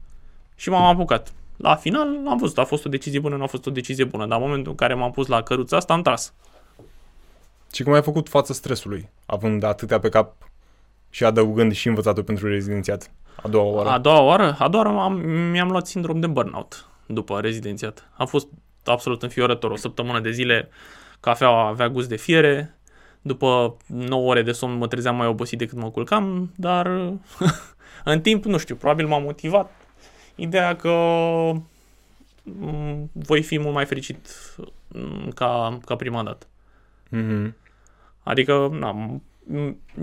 [0.55, 1.33] și m-am apucat.
[1.57, 4.25] La final am văzut, a fost o decizie bună, nu a fost o decizie bună,
[4.25, 6.33] dar în momentul în care m-am pus la căruța asta, am tras.
[7.73, 10.35] Și cum ai făcut față stresului, având atâtea pe cap
[11.09, 13.11] și adăugând și învățatul pentru rezidențiat?
[13.43, 13.89] A doua oară.
[13.89, 15.13] A doua oară, a doua oară am,
[15.51, 18.09] mi-am luat sindrom de burnout după rezidențiat.
[18.17, 18.47] A fost
[18.85, 19.71] absolut înfiorător.
[19.71, 20.69] O săptămână de zile
[21.19, 22.77] cafeaua avea gust de fiere,
[23.21, 26.87] după 9 ore de somn mă trezeam mai obosit decât mă culcam, dar
[28.03, 29.71] în timp, nu știu, probabil m-a motivat
[30.35, 30.91] ideea că
[32.43, 34.29] mm, voi fi mult mai fericit
[34.87, 36.45] mm, ca, ca prima dată.
[37.11, 37.60] Mm-hmm.
[38.23, 39.21] Adică, na,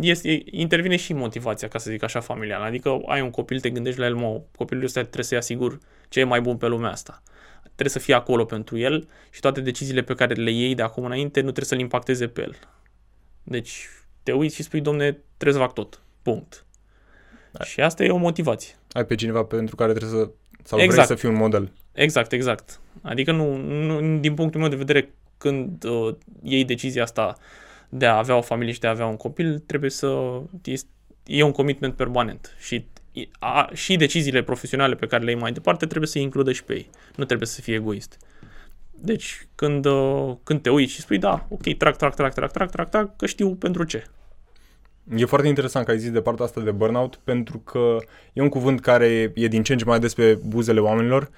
[0.01, 2.65] este, intervine și motivația, ca să zic așa, familială.
[2.65, 5.79] Adică ai un copil, te gândești la el, mă, copilul ăsta trebuie să-i asigur
[6.09, 7.23] ce e mai bun pe lumea asta.
[7.63, 11.05] Trebuie să fie acolo pentru el și toate deciziile pe care le iei de acum
[11.05, 12.57] înainte nu trebuie să-l impacteze pe el.
[13.43, 13.89] Deci
[14.23, 16.03] te uiți și spui, domne, trebuie să fac tot.
[16.23, 16.67] Punct.
[17.51, 17.65] Da.
[17.65, 18.75] Și asta e o motivație.
[18.93, 20.31] Ai pe cineva pentru care trebuie să...
[20.63, 21.07] sau exact.
[21.07, 21.73] vrei să fii un model.
[21.93, 22.81] Exact, exact.
[23.03, 27.37] Adică nu, nu din punctul meu de vedere, când uh, iei decizia asta
[27.89, 30.41] de a avea o familie și de a avea un copil, trebuie să...
[31.25, 32.87] E un commitment permanent și
[33.39, 36.73] a, și deciziile profesionale pe care le iei mai departe trebuie să includă și pe
[36.73, 36.91] ei.
[37.17, 38.19] Nu trebuie să fie egoist.
[38.91, 42.71] Deci, când, uh, când te uiți și spui, da, ok, trag, trag, trag, trag, trag,
[42.71, 44.05] trag, trag, că știu pentru ce.
[45.17, 47.97] E foarte interesant că ai zis de partea asta de burnout, pentru că
[48.33, 51.31] e un cuvânt care e din ce în ce mai des pe buzele oamenilor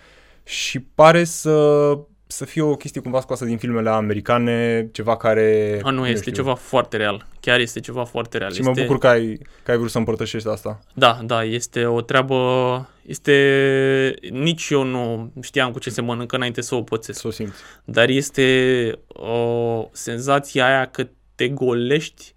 [0.45, 1.99] și pare să
[2.31, 5.81] să fie o chestie cumva scoasă din filmele americane, ceva care...
[5.83, 6.33] A, nu, este știu.
[6.33, 7.27] ceva foarte real.
[7.41, 8.53] Chiar este ceva foarte real.
[8.53, 8.71] Și este...
[8.71, 10.81] mă bucur că ai, că ai vrut să împărtășești asta.
[10.95, 12.89] Da, da, este o treabă...
[13.07, 14.15] Este...
[14.31, 17.21] Nici eu nu știam cu ce se mănâncă înainte să o pățesc.
[17.21, 17.61] Să o simți.
[17.85, 22.35] Dar este o senzație aia că te golești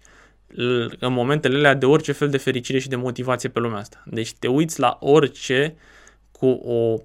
[0.98, 4.02] în momentele alea de orice fel de fericire și de motivație pe lumea asta.
[4.06, 5.74] Deci te uiți la orice
[6.32, 7.00] cu o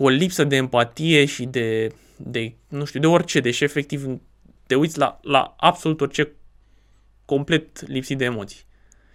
[0.00, 4.06] cu o lipsă de empatie și de, de nu știu, de orice, deși efectiv
[4.66, 6.32] te uiți la, la absolut orice
[7.24, 8.64] complet lipsit de emoții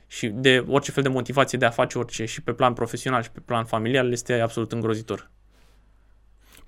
[0.07, 3.31] și de orice fel de motivație de a face orice și pe plan profesional și
[3.31, 5.31] pe plan familial este absolut îngrozitor.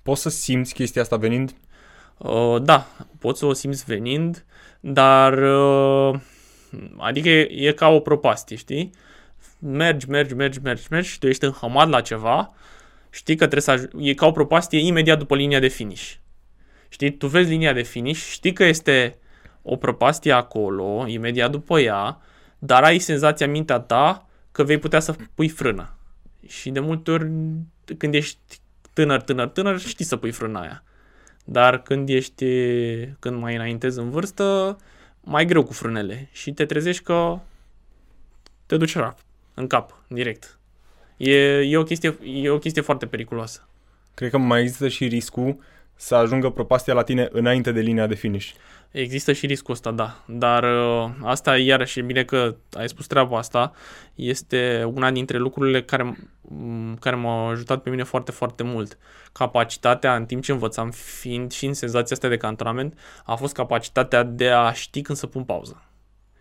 [0.02, 1.54] Poți să simți chestia asta venind?
[2.16, 2.86] Uh, da,
[3.18, 4.44] poți să o simți venind,
[4.80, 6.20] dar uh,
[6.96, 8.90] adică e, e ca o propastie, știi?
[9.58, 12.52] Mergi, mergi, mergi, mergi, mergi și tu ești înhămat la ceva
[13.18, 16.12] știi că trebuie să aj- e ca o propastie imediat după linia de finish.
[16.88, 19.18] Știi, tu vezi linia de finish, știi că este
[19.62, 22.20] o propastie acolo, imediat după ea,
[22.58, 25.96] dar ai senzația în mintea ta că vei putea să pui frână.
[26.46, 27.30] Și de multe ori,
[27.98, 28.38] când ești
[28.92, 30.82] tânăr, tânăr, tânăr, știi să pui frâna aia.
[31.44, 32.44] Dar când ești,
[33.18, 34.76] când mai înaintezi în vârstă,
[35.20, 37.38] mai greu cu frânele și te trezești că
[38.66, 39.18] te duci rap,
[39.54, 40.57] în cap, direct.
[41.18, 43.68] E, e, o chestie, e o chestie foarte periculoasă.
[44.14, 45.58] Cred că mai există și riscul
[45.94, 48.50] să ajungă propastia la tine înainte de linia de finish.
[48.90, 50.24] Există și riscul ăsta, da.
[50.26, 53.72] Dar uh, asta, iarăși, e bine că ai spus treaba asta,
[54.14, 56.16] este una dintre lucrurile care,
[57.00, 58.98] care m-au ajutat pe mine foarte, foarte mult.
[59.32, 64.22] Capacitatea, în timp ce învățam, fiind și în senzația asta de cantonament, a fost capacitatea
[64.22, 65.82] de a ști când să pun pauză.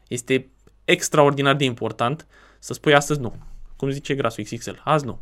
[0.08, 0.50] Este
[0.86, 2.28] extraordinar de important
[2.60, 3.36] să spui astăzi nu
[3.78, 4.72] cum zice grasul XXL.
[4.84, 5.20] Azi nu.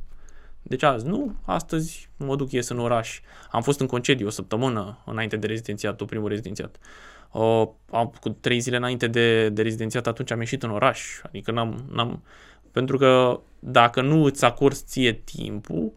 [0.61, 3.19] Deci azi nu, astăzi mă duc ies în oraș.
[3.51, 6.77] Am fost în concediu o săptămână înainte de rezidențiatul, primul rezidențiat.
[7.31, 11.01] Uh, am, cu trei zile înainte de, de rezidențiat atunci am ieșit în oraș.
[11.23, 12.23] Adică n-am, n-am,
[12.71, 15.93] pentru că dacă nu îți acorzi ție timpul,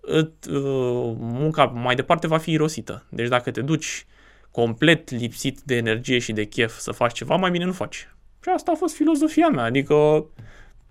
[0.00, 3.06] ît, uh, munca mai departe va fi irosită.
[3.08, 4.06] Deci dacă te duci
[4.50, 8.08] complet lipsit de energie și de chef să faci ceva, mai bine nu faci.
[8.42, 10.26] Și asta a fost filozofia mea, adică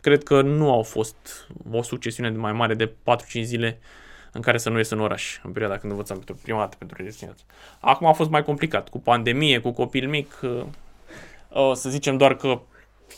[0.02, 2.92] cred că nu au fost o succesiune de mai mare de 4-5
[3.42, 3.80] zile
[4.32, 7.04] în care să nu ies în oraș, în perioada când învățam pentru prima dată pentru
[7.04, 7.46] destinație.
[7.80, 12.62] Acum a fost mai complicat, cu pandemie, cu copil mic, uh, să zicem doar că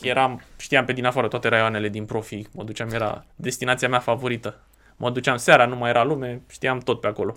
[0.00, 4.60] eram, știam pe din afară toate raioanele din profi, mă duceam, era destinația mea favorită.
[4.96, 7.36] Mă duceam seara, nu mai era lume, știam tot pe acolo.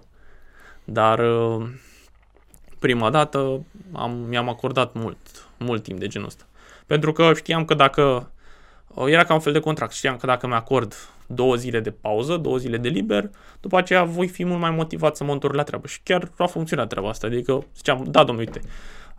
[0.83, 1.67] Dar uh,
[2.79, 5.17] prima dată am, mi-am acordat mult,
[5.57, 6.43] mult timp de genul ăsta.
[6.85, 8.31] Pentru că știam că dacă,
[9.05, 10.93] era ca un fel de contract, știam că dacă mi-acord
[11.27, 13.29] două zile de pauză, două zile de liber,
[13.59, 15.87] după aceea voi fi mult mai motivat să mă întorc la treabă.
[15.87, 18.67] Și chiar a funcționat treaba asta, adică ziceam, da, domnule, uite,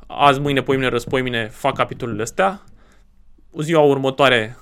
[0.06, 2.60] azi, mâine, poimine, răspoimine fac capitolele astea,
[3.60, 4.56] ziua următoare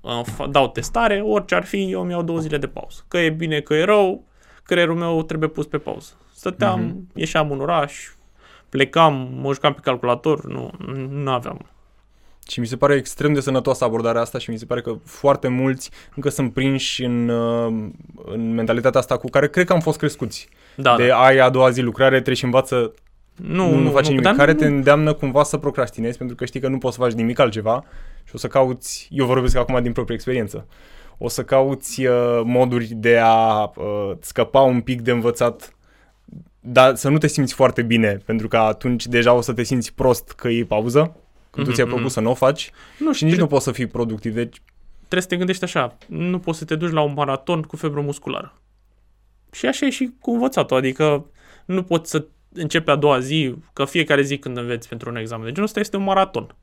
[0.00, 3.04] uh, dau testare, orice ar fi, eu mi-au două zile de pauză.
[3.08, 4.24] Că e bine, că e rău,
[4.62, 6.12] creierul meu trebuie pus pe pauză.
[6.34, 7.14] Stăteam, uh-huh.
[7.14, 7.94] ieșeam în oraș,
[8.68, 10.70] plecam, mă jucam pe calculator, nu,
[11.10, 11.66] nu aveam.
[12.48, 15.48] Și mi se pare extrem de sănătoasă abordarea asta și mi se pare că foarte
[15.48, 17.88] mulți încă sunt prinși în, uh,
[18.24, 20.48] în mentalitatea asta cu care cred că am fost crescuți.
[20.76, 21.22] Da, de da.
[21.22, 22.94] ai a doua zi lucrare, treci și învață
[23.36, 26.44] Nu, nu, nu face nimic, dar care nu- te îndeamnă cumva să procrastinezi pentru că
[26.44, 27.84] știi că nu poți să faci nimic altceva
[28.24, 30.66] și o să cauți, eu vorbesc acum din proprie experiență,
[31.18, 35.74] o să cauți uh, moduri de a uh, scăpa un pic de învățat,
[36.60, 39.94] dar să nu te simți foarte bine, pentru că atunci deja o să te simți
[39.94, 41.16] prost că e pauză,
[41.50, 41.94] când tu Mhm, ți-ai mhm.
[41.94, 44.34] propus să nu o faci Nu, și nici nu poți să fii productiv.
[44.34, 44.62] Deci,
[44.98, 48.00] trebuie să te gândești așa, nu poți să te duci la un maraton cu febră
[48.00, 48.54] musculară.
[49.52, 51.26] Și așa e și cu învățatul, adică
[51.64, 55.44] nu poți să începi a doua zi, că fiecare zi când înveți pentru un examen
[55.44, 56.54] de genul ăsta este un maraton.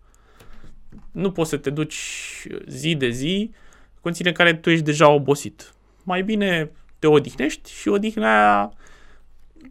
[1.11, 1.97] Nu poți să te duci
[2.67, 3.49] zi de zi,
[3.93, 5.73] în condițiile în care tu ești deja obosit.
[6.03, 8.73] Mai bine te odihnești și odihna aia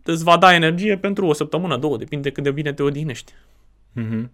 [0.03, 3.33] îți va da energie pentru o săptămână, două, depinde cât de bine te odihnești.
[3.93, 4.31] Mhm.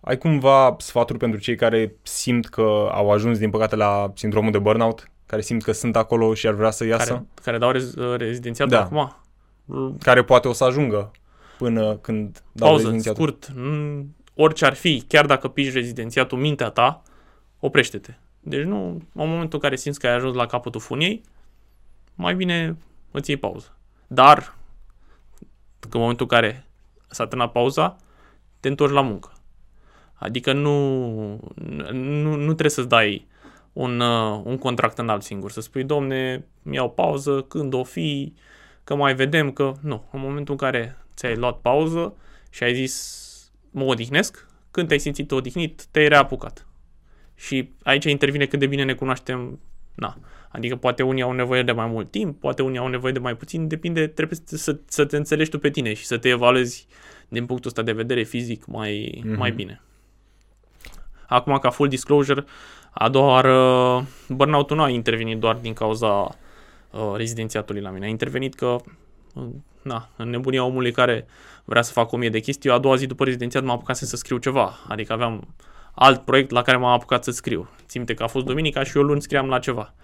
[0.00, 4.58] Ai cumva sfaturi pentru cei care simt că au ajuns, din păcate, la sindromul de
[4.58, 5.10] burnout?
[5.26, 7.12] Care simt că sunt acolo și ar vrea să iasă?
[7.12, 8.82] Care, care dau rez, rezidențiatul Da.
[8.82, 9.16] acum.
[10.02, 11.10] Care poate o să ajungă
[11.58, 13.22] până când dau Pauză, rezidențiatul.
[13.22, 13.52] scurt.
[13.56, 17.02] Mm, Orice ar fi, chiar dacă piși rezidențiatul mintea ta,
[17.60, 18.14] oprește-te.
[18.40, 21.22] Deci nu, în momentul în care simți că ai ajuns la capătul funiei,
[22.14, 22.76] mai bine
[23.10, 23.76] îți iei pauză.
[24.06, 24.54] Dar,
[25.90, 26.66] în momentul în care
[27.08, 27.96] s-a terminat pauza,
[28.60, 29.32] te întorci la muncă.
[30.18, 31.08] Adică nu,
[31.92, 33.26] nu, nu trebuie să-ți dai
[33.72, 38.32] un, uh, un contract înalt singur, să spui, domne, mi-au pauză, când o fi,
[38.84, 39.72] că mai vedem, că...
[39.80, 42.14] Nu, în momentul în care ți-ai luat pauză
[42.50, 43.24] și ai zis,
[43.70, 46.66] mă odihnesc, când te-ai simțit odihnit, te-ai reapucat.
[47.34, 49.60] Și aici intervine cât de bine ne cunoaștem,
[49.94, 50.18] na.
[50.48, 53.36] Adică poate unii au nevoie de mai mult timp, poate unii au nevoie de mai
[53.36, 56.86] puțin, depinde, trebuie să, să, să te înțelegi tu pe tine și să te evaluezi
[57.28, 59.32] din punctul ăsta de vedere fizic mai, Mhm.
[59.32, 59.36] mm-hmm.
[59.36, 59.80] mai bine.
[61.28, 62.44] Acum, ca full disclosure,
[62.90, 68.06] a doua oară, burnout-ul nu a intervenit doar din cauza uh, rezidențiatului la mine.
[68.06, 68.76] A intervenit că,
[69.34, 69.44] uh,
[69.82, 71.26] na, în nebunia omului care
[71.64, 73.96] vrea să facă o mie de chestii, eu a doua zi după rezidențiat m-am apucat
[73.96, 74.72] să scriu ceva.
[74.88, 75.54] Adică aveam
[75.94, 77.68] alt proiect la care m-am apucat să scriu.
[77.76, 79.94] Țin minte că a fost duminica și eu luni scriam la ceva.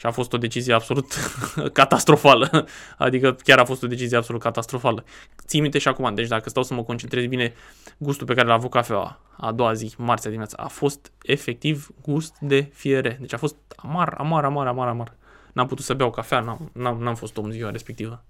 [0.00, 1.12] Și a fost o decizie absolut
[1.72, 2.66] catastrofală.
[2.98, 5.04] Adică chiar a fost o decizie absolut catastrofală.
[5.46, 7.52] Țin minte și acum, deci dacă stau să mă concentrez bine,
[7.98, 12.36] gustul pe care l-a avut cafeaua a doua zi, marțea dimineața, a fost efectiv gust
[12.38, 13.16] de fiere.
[13.20, 15.16] Deci a fost amar, amar, amar, amar, amar.
[15.52, 18.24] N-am putut să beau cafea, n-am, n-am, n-am fost om ziua respectivă.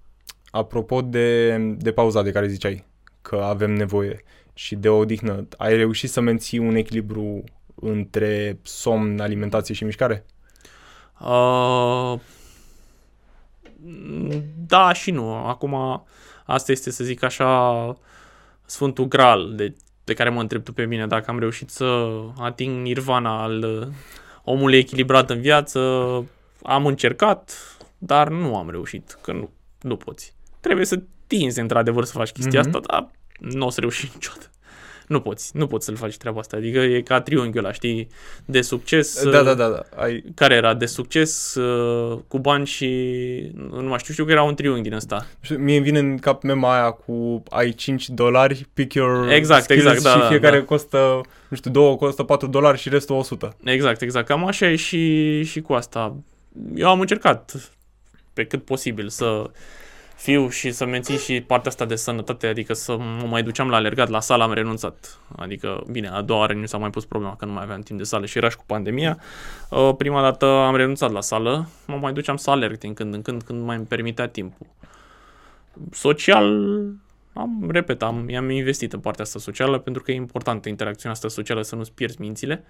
[0.51, 2.85] Apropo de, de pauza de care ziceai
[3.23, 4.23] că avem nevoie
[4.55, 10.25] și de o odihnă, ai reușit să menții un echilibru între somn, alimentație și mișcare?
[11.25, 12.21] Uh,
[14.67, 15.35] da și nu.
[15.35, 16.05] Acum,
[16.47, 17.97] asta este, să zic așa,
[18.65, 22.83] Sfântul Graal de, de care mă întreb tu pe mine dacă am reușit să ating
[22.83, 23.87] nirvana al uh,
[24.45, 25.81] omului echilibrat în viață.
[26.63, 27.53] Am încercat,
[27.99, 30.35] dar nu am reușit, că nu, nu poți.
[30.61, 32.69] Trebuie să tinzi într-adevăr să faci chestia Mhm.
[32.69, 34.51] asta, dar nu o să reușești niciodată.
[35.11, 36.57] Nu poți, nu poți să-l faci treaba asta.
[36.57, 38.09] Adică e ca triunghiul ăla, știi,
[38.45, 39.25] de succes.
[39.25, 39.83] Da, da, da, da.
[40.03, 42.87] Ai, care era de succes uh, cu bani și
[43.55, 45.27] nu mai știu, știu că era un triunghi din ăsta.
[45.41, 49.63] știu, mie îmi vine în cap mema aia cu ai 5 dolari, pick your Exact,
[49.63, 50.65] skills exact, da, și da, fiecare da.
[50.65, 53.57] costă, nu știu, două costă 4 dolari și restul 100.
[53.65, 54.27] Exact, exact.
[54.27, 56.17] Cam așa e și, și cu asta.
[56.75, 57.71] Eu am încercat
[58.33, 59.51] pe cât posibil să
[60.21, 63.77] fiu și să mențin și partea asta de sănătate, adică să mă mai duceam la
[63.77, 65.19] alergat, la sală am renunțat.
[65.37, 67.99] Adică, bine, a doua oară nu s-a mai pus problema că nu mai aveam timp
[67.99, 69.19] de sală și era și cu pandemia.
[69.71, 73.23] Uh, Prima dată am renunțat la sală, mă mai duceam să alerg din când în
[73.23, 74.67] când, când mai îmi permitea timpul.
[75.91, 76.79] Social,
[77.33, 81.29] am, repet, am, i-am investit în partea asta socială pentru că e importantă interacțiunea asta
[81.29, 82.65] socială să nu-ți pierzi mințile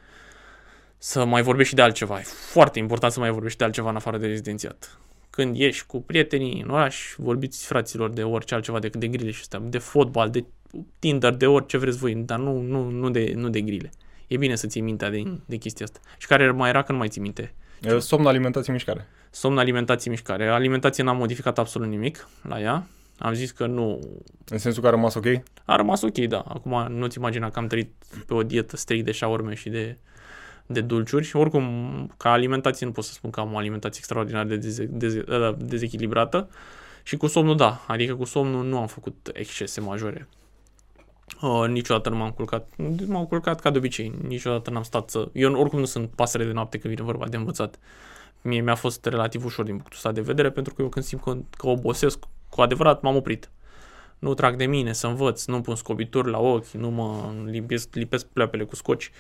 [0.98, 2.18] să mai vorbești și de altceva.
[2.18, 4.98] E foarte important să mai vorbești de altceva în afară de rezidențiat.
[5.30, 9.40] Când ieși cu prietenii în oraș, vorbiți fraților de orice altceva decât de grile și
[9.40, 10.44] astea, de fotbal, de
[10.98, 13.90] Tinder, de orice vreți voi, dar nu, nu, nu, de, nu de grile.
[14.26, 16.00] E bine să ții mintea de, de chestia asta.
[16.18, 17.54] Și care mai era că nu mai ții minte?
[17.80, 17.98] Ce?
[17.98, 19.08] Somn, alimentație, mișcare.
[19.30, 20.48] Somn, alimentație, mișcare.
[20.48, 22.86] Alimentație n-am modificat absolut nimic la ea.
[23.18, 24.00] Am zis că nu...
[24.48, 25.26] În sensul că a rămas ok?
[25.64, 26.38] A rămas ok, da.
[26.38, 27.92] Acum nu-ți imagina că am trăit
[28.26, 29.98] pe o dietă strict de șaurme și de,
[30.72, 31.24] de dulciuri.
[31.24, 31.64] Și oricum,
[32.16, 35.54] ca alimentație nu pot să spun că am o alimentație extraordinar de deze, deze, uh,
[35.58, 36.48] dezechilibrată.
[37.02, 37.84] Și cu somnul, da.
[37.86, 40.28] Adică cu somnul nu am făcut excese majore.
[41.42, 42.68] Uh, niciodată nu m-am culcat.
[43.06, 44.12] M-am culcat ca de obicei.
[44.26, 45.28] Niciodată n-am stat să...
[45.32, 47.78] Eu oricum nu sunt pasăre de noapte când vine vorba de învățat.
[48.42, 51.22] Mie mi-a fost relativ ușor din punctul ăsta de vedere, pentru că eu când simt
[51.22, 53.50] că, că obosesc, cu adevărat m-am oprit.
[54.18, 58.26] Nu trag de mine să învăț, nu pun scobituri la ochi, nu mă lipesc, lipesc
[58.26, 59.10] pleoapele cu scoci.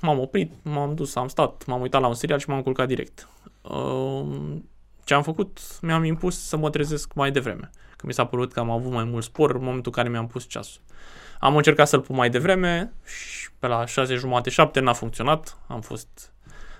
[0.00, 3.28] M-am oprit, m-am dus, am stat, m-am uitat la un serial și m-am culcat direct.
[3.62, 4.56] Uh,
[5.04, 5.60] ce am făcut?
[5.80, 7.70] Mi-am impus să mă trezesc mai devreme.
[7.96, 10.26] Că mi s-a părut că am avut mai mult spor în momentul în care mi-am
[10.26, 10.80] pus ceasul.
[11.40, 15.58] Am încercat să-l pun mai devreme și pe la 6 jumate, 7 n-a funcționat.
[15.66, 16.32] Am fost...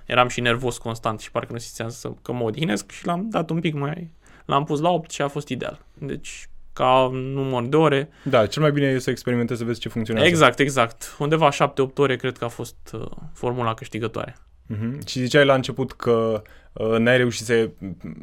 [0.06, 3.50] Eram și nervos constant și parcă nu simțeam să, că mă odihnesc și l-am dat
[3.50, 4.10] un pic mai...
[4.44, 5.84] L-am pus la 8 și a fost ideal.
[5.94, 8.08] Deci, ca număr de ore...
[8.22, 10.28] Da, cel mai bine e să experimentezi să vezi ce funcționează.
[10.28, 11.16] Exact, exact.
[11.18, 14.36] Undeva 7-8 ore cred că a fost uh, formula câștigătoare.
[14.74, 15.06] Uh-huh.
[15.06, 17.70] Și ziceai la început că uh, n-ai reușit să,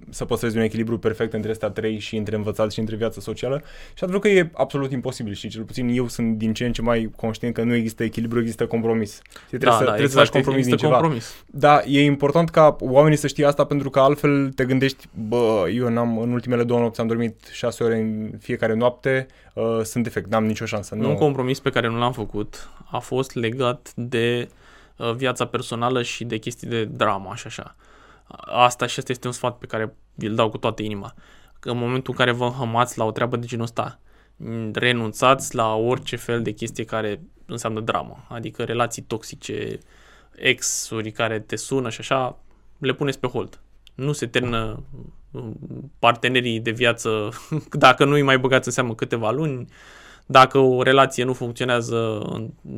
[0.10, 3.62] să păstrezi un echilibru perfect între astea trei și între învățat și între viața socială
[3.94, 6.82] și adevărul că e absolut imposibil și cel puțin eu sunt din ce în ce
[6.82, 9.22] mai conștient că nu există echilibru, există compromis.
[9.48, 10.92] Trebuie, da, să, da, trebuie exact, să faci compromis din ceva.
[10.92, 11.44] Compromis.
[11.46, 15.90] Da, e important ca oamenii să știe asta pentru că altfel te gândești, bă, eu
[15.90, 20.30] n-am, în ultimele două nopți am dormit șase ore în fiecare noapte, uh, sunt defect,
[20.30, 20.96] n-am nicio șansă.
[20.96, 21.10] Nu.
[21.10, 24.64] Un compromis pe care nu l-am făcut a fost legat de Uh,
[25.16, 27.76] viața personală și de chestii de drama și așa.
[28.46, 31.14] Asta și asta este un sfat pe care îl dau cu toată inima.
[31.60, 34.00] Că în momentul în care vă înhămați la o treabă de genul ăsta,
[34.74, 38.26] renunțați la orice fel de chestie care înseamnă dramă.
[38.30, 39.80] Adică relații toxice,
[40.36, 42.38] ex-uri care te sună și așa,
[42.78, 43.60] le puneți pe hold.
[43.96, 44.84] Nu se termină
[45.32, 45.44] uh,
[46.00, 47.30] partenerii de viață
[47.72, 49.68] dacă nu îi mai băgați în seamă câteva luni,
[50.26, 52.22] dacă o relație nu funcționează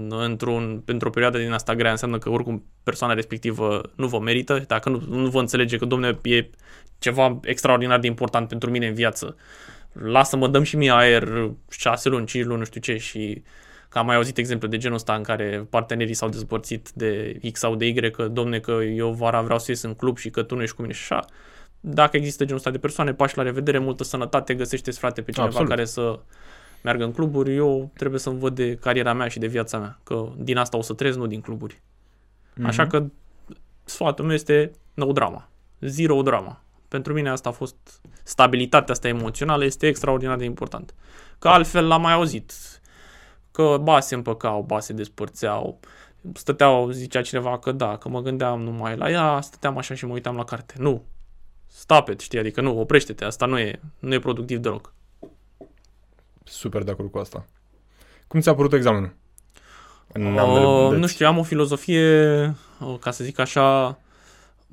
[0.09, 4.63] într-un, pentru o perioadă din asta grea, înseamnă că oricum persoana respectivă nu vă merită.
[4.67, 6.49] Dacă nu, nu vă înțelege că, domne, e
[6.99, 9.35] ceva extraordinar de important pentru mine în viață,
[9.91, 13.43] lasă-mă, dăm și mie aer șase luni, cinci luni, nu știu ce și
[13.89, 17.59] că am mai auzit exemple de genul ăsta în care partenerii s-au despărțit de X
[17.59, 20.43] sau de Y, că domne că eu vara vreau să ies în club și că
[20.43, 21.25] tu nu ești cu mine și așa.
[21.79, 25.49] Dacă există genul ăsta de persoane, pași la revedere, multă sănătate, găsește frate pe cineva
[25.49, 25.69] Absolut.
[25.69, 26.19] care să
[26.87, 30.29] meargă în cluburi, eu trebuie să-mi văd de cariera mea și de viața mea, că
[30.37, 31.73] din asta o să trăiesc, nu din cluburi.
[31.73, 32.63] Mm-hmm.
[32.63, 33.05] Așa că
[33.83, 36.61] sfatul meu este no drama, zero drama.
[36.87, 37.75] Pentru mine asta a fost,
[38.23, 40.93] stabilitatea asta emoțională este extraordinar de important.
[41.39, 42.53] Că altfel l-am mai auzit,
[43.51, 45.79] că ba se împăcau, ba se despărțeau,
[46.33, 50.13] stăteau, zicea cineva că da, că mă gândeam numai la ea, stăteam așa și mă
[50.13, 50.73] uitam la carte.
[50.77, 51.03] Nu,
[51.65, 54.95] stop it, știi, adică nu, oprește-te, asta nu e, nu e productiv deloc
[56.47, 57.45] super de acord cu asta.
[58.27, 59.15] Cum ți-a părut examenul?
[60.15, 62.55] Uh, nu știu, am o filozofie,
[62.99, 63.99] ca să zic așa,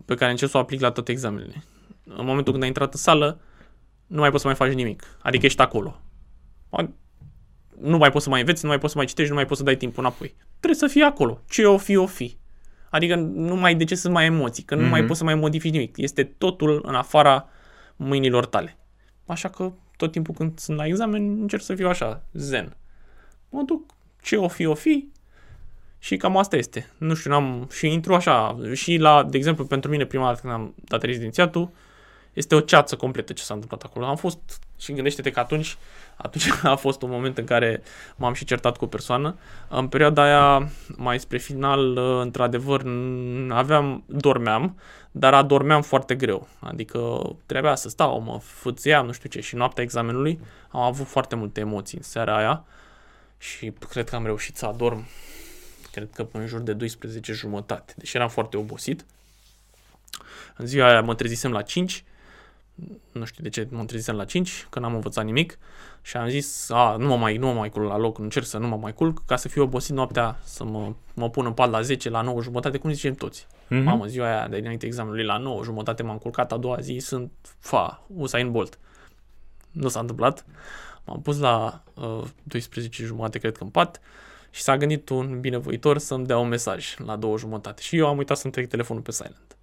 [0.05, 1.65] pe care încerc să o aplic la toate examenele.
[2.05, 3.41] În momentul când ai intrat în sală,
[4.07, 5.17] nu mai poți să mai faci nimic.
[5.23, 6.01] Adică ești acolo.
[7.81, 9.59] Nu mai poți să mai înveți, nu mai poți să mai citești, nu mai poți
[9.59, 10.35] să dai timpul înapoi.
[10.59, 11.41] Trebuie să fii acolo.
[11.49, 12.39] Ce o fi, o fi.
[12.91, 14.91] Adică nu mai de ce să mai emoții, că nu mm-hmm.
[14.91, 15.07] mai mhm.
[15.07, 15.97] poți să mai modifici nimic.
[15.97, 17.49] Este totul în afara
[17.97, 18.79] mâinilor tale.
[19.27, 22.77] Așa că tot timpul când sunt la examen încerc să fiu așa, zen.
[23.51, 25.09] Mă duc, ce o fi, o fi,
[25.99, 26.91] și cam asta este.
[26.99, 30.53] Nu știu, n-am, și intru așa, și la, de exemplu, pentru mine prima dată când
[30.53, 31.71] am dat rezidențiatul,
[32.35, 34.07] este o ceață completă ce s-a întâmplat acolo.
[34.07, 34.39] Am fost,
[34.79, 35.77] și gândește-te că atunci,
[36.17, 37.83] atunci a fost un moment în care
[38.17, 39.37] m-am și certat cu o persoană.
[39.69, 42.85] În perioada aia, mai spre final, într-adevăr,
[43.49, 44.79] aveam, dormeam,
[45.11, 46.49] dar adormeam foarte greu.
[46.59, 49.41] Adică trebuia să stau, mă fâțeam, nu știu ce.
[49.41, 52.65] Și noaptea examenului am avut foarte multe emoții în seara aia
[53.39, 55.07] și cred că am reușit să adorm,
[55.93, 57.93] cred că în jur de 12 jumătate.
[57.97, 59.05] Deci eram foarte obosit.
[60.57, 62.05] În ziua aia mă trezisem la 5
[63.13, 65.59] nu știu de ce mă trezisem la 5, că n-am învățat nimic
[66.03, 68.59] și am zis, a, nu mă mai, nu mă mai culc la loc, încerc să
[68.59, 71.71] nu mă mai culc, ca să fiu obosit noaptea, să mă, mă pun în pat
[71.71, 73.47] la 10, la 9 jumătate, cum zicem toți.
[73.47, 73.83] Mm-hmm.
[73.85, 77.33] Mamă, ziua aia de dinainte examenului la 9 jumătate m-am culcat, a doua zi sunt,
[77.59, 78.79] fa, Usain Bolt.
[79.71, 80.45] Nu s-a întâmplat.
[81.05, 84.01] M-am pus la uh, 12 jumătate, cred că în pat,
[84.51, 87.83] și s-a gândit un binevoitor să-mi dea un mesaj la două jumătate.
[87.83, 89.57] Și eu am uitat să-mi trec telefonul pe silent.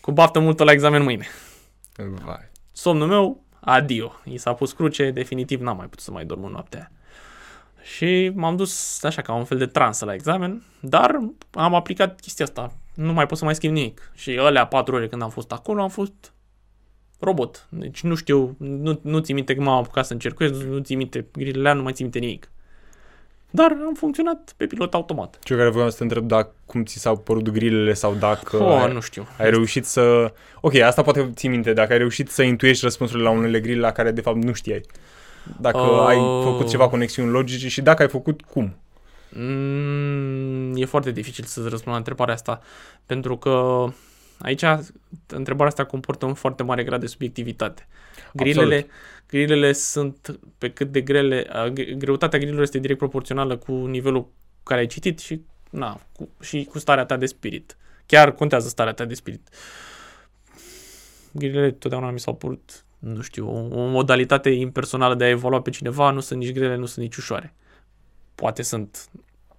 [0.00, 1.26] Cu baftă multă la examen mâine.
[1.96, 2.50] Vai.
[2.72, 4.12] Somnul meu, adio.
[4.24, 6.92] I s-a pus cruce, definitiv n-am mai putut să mai dorm în noaptea
[7.82, 11.18] Și m-am dus așa ca un fel de transă la examen, dar
[11.50, 12.72] am aplicat chestia asta.
[12.94, 14.12] Nu mai pot să mai schimb nimic.
[14.14, 16.32] Și alea patru ore când am fost acolo am fost
[17.18, 17.66] robot.
[17.70, 20.94] Deci nu știu, nu, nu ți minte că m-am apucat să încercuiesc, nu, nu ți
[20.94, 22.50] minte grilele alea, nu mai ți minte nimic.
[23.50, 25.38] Dar am funcționat pe pilot automat.
[25.42, 28.80] Ce care voiam să te întreb dacă cum ți s-au părut grilele sau dacă Oh,
[28.82, 29.26] ai, nu știu.
[29.38, 30.32] ai reușit să...
[30.60, 33.92] Ok, asta poate ții minte, dacă ai reușit să intuiești răspunsurile la unele grile la
[33.92, 34.80] care de fapt nu știai.
[35.60, 36.04] Dacă Uh.
[36.06, 38.76] ai făcut ceva conexiuni logice și dacă ai făcut cum.
[39.32, 42.60] Mm, e foarte dificil să-ți răspund la întrebarea asta,
[43.06, 43.84] pentru că
[44.38, 44.62] aici
[45.26, 47.86] întrebarea asta comportă un foarte mare grad de subiectivitate.
[48.32, 48.86] Grilele,
[49.30, 54.28] grilele sunt pe cât de grele, a, gre- greutatea grilelor este direct proporțională cu nivelul
[54.62, 57.76] care ai citit și, na, cu, și cu starea ta de spirit.
[58.06, 59.48] Chiar contează starea ta de spirit.
[61.32, 65.70] Grilele totdeauna mi s-au părut, nu știu, o, o modalitate impersonală de a evalua pe
[65.70, 67.54] cineva, nu sunt nici grele, nu sunt nici ușoare.
[68.34, 69.10] Poate sunt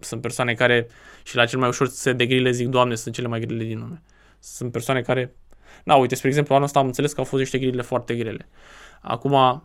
[0.04, 0.88] sunt persoane care
[1.24, 3.80] și la cel mai ușor set de grile zic, Doamne, sunt cele mai grele din
[3.80, 4.02] lume.
[4.40, 5.36] Sunt persoane care,
[5.84, 8.50] na, uite, spre exemplu, anul ăsta am înțeles că au fost niște grile foarte grele.
[9.02, 9.64] Acum,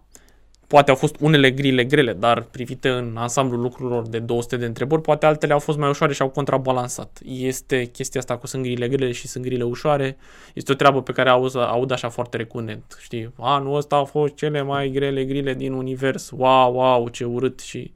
[0.67, 5.03] poate au fost unele grile grele, dar privite în ansamblul lucrurilor de 200 de întrebări,
[5.03, 7.21] poate altele au fost mai ușoare și au contrabalansat.
[7.25, 10.17] Este chestia asta cu sunt grile grele și sunt grile ușoare,
[10.55, 13.33] este o treabă pe care aud, aud așa foarte recurent, știi?
[13.39, 17.93] Anul ăsta au fost cele mai grele grile din univers, wow, wow, ce urât și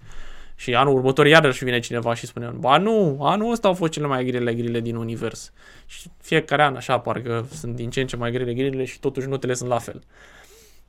[0.61, 4.07] și anul următor iarăși vine cineva și spune, ba nu, anul ăsta au fost cele
[4.07, 5.53] mai grele grile din univers.
[5.87, 9.29] Și fiecare an așa parcă sunt din ce în ce mai grele grilele și totuși
[9.29, 10.03] notele sunt la fel.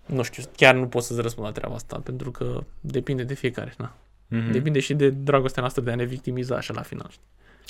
[0.05, 3.73] Nu știu, chiar nu pot să-ți răspund la treaba asta, pentru că depinde de fiecare,
[3.77, 3.93] na.
[3.95, 4.51] Mm-hmm.
[4.51, 7.07] Depinde și de dragostea noastră de a ne victimiza așa la final.
[7.09, 7.25] știi?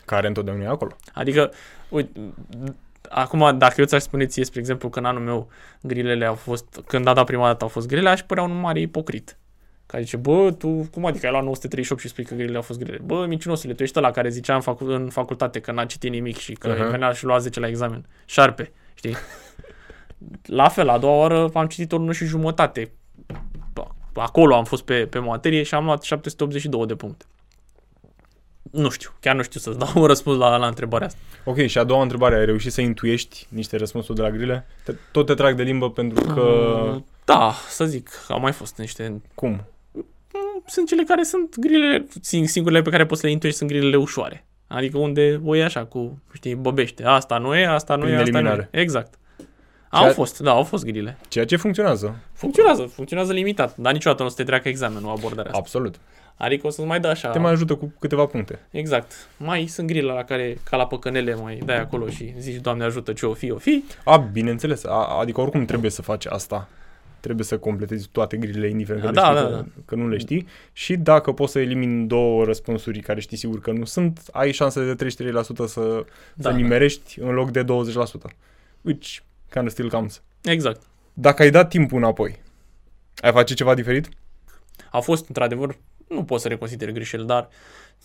[0.05, 0.95] Care întotdeauna e acolo.
[1.13, 1.51] Adică,
[1.89, 2.19] uite,
[3.09, 5.49] acum dacă eu ți-aș spune ție, spre exemplu, că în anul meu
[5.81, 8.79] grilele au fost, când a dat prima dată au fost grele, aș părea un mare
[8.79, 9.37] ipocrit.
[9.91, 12.79] Care zice, bă, tu cum adică ai luat 938 și spui că grilele au fost
[12.79, 12.99] grele?
[13.03, 16.37] Bă, mincinosule, tu ești ăla care zicea în, facu- în facultate că n-a citit nimic
[16.37, 16.87] și că Aha.
[16.87, 16.91] uh-huh.
[16.91, 18.05] venea și lua 10 la examen.
[18.25, 19.15] Șarpe, știi?
[20.61, 22.91] la fel, a doua oară am citit o lună și jumătate.
[24.13, 27.25] Acolo am fost pe, pe materie și am luat 782 de puncte.
[28.61, 31.19] Nu știu, chiar nu știu să-ți dau un răspuns la, la întrebarea asta.
[31.43, 34.65] Ok, și a doua întrebare, ai reușit să intuiești niște răspunsuri de la grile?
[34.83, 36.73] Te, tot te trag de limbă pentru că...
[36.91, 39.21] Mm, Da, să zic, au mai fost niște...
[39.35, 39.63] Cum?
[40.65, 43.95] Sunt cele care sunt grilele, sing- singurele pe care poți să le intuiești sunt grilele
[43.97, 44.45] ușoare.
[44.67, 47.03] Adică unde o iei așa cu, știi, băbește.
[47.03, 48.69] Asta nu e, asta nu Prin e, asta nu eliminare.
[48.71, 48.79] e.
[48.79, 49.13] Exact.
[49.91, 51.17] Ceea- Au fost, da, au fost grile.
[51.27, 52.15] Ceea ce funcționează.
[52.33, 55.57] Funcționează, funcționează limitat, dar niciodată nu o să te treacă examenul abordarea asta.
[55.57, 55.95] Absolut.
[56.37, 57.29] Adică o să-ți mai dă așa.
[57.29, 58.59] Te mai ajută cu câteva puncte.
[58.71, 59.11] Exact.
[59.37, 63.13] Mai sunt grile la care, ca la păcănele, mai dai acolo și zici, Doamne ajută,
[63.13, 63.83] ce o fi, o fi.
[64.05, 64.85] A, bineînțeles.
[64.85, 66.67] A, adică oricum trebuie să faci asta.
[67.21, 70.07] Trebuie să completezi toate grilele, indiferent că, Da, le da, știi, da, că, că nu
[70.07, 70.47] le știi.
[70.73, 74.93] Și dacă poți să elimini două răspunsuri care știi sigur că nu sunt, ai șanse
[74.93, 75.07] de 33%
[75.43, 76.05] să, să
[76.35, 76.51] Da.
[76.51, 77.67] nimerești în loc de 20%.
[78.81, 79.17] Which
[79.49, 80.21] kind of still counts.
[80.43, 80.81] Exact.
[81.13, 82.41] Dacă ai dat timpul înapoi,
[83.21, 84.09] ai face ceva diferit?
[84.91, 87.49] A fost, într-adevăr, nu pot să reconsider greșeli, dar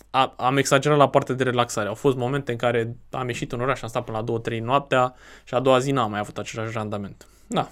[0.09, 1.87] a, am exagerat la partea de relaxare.
[1.87, 5.13] Au fost momente în care am ieșit în oraș, am stat până la 2-3 noaptea
[5.43, 7.27] și a doua zi n-am mai avut același randament.
[7.47, 7.69] Da,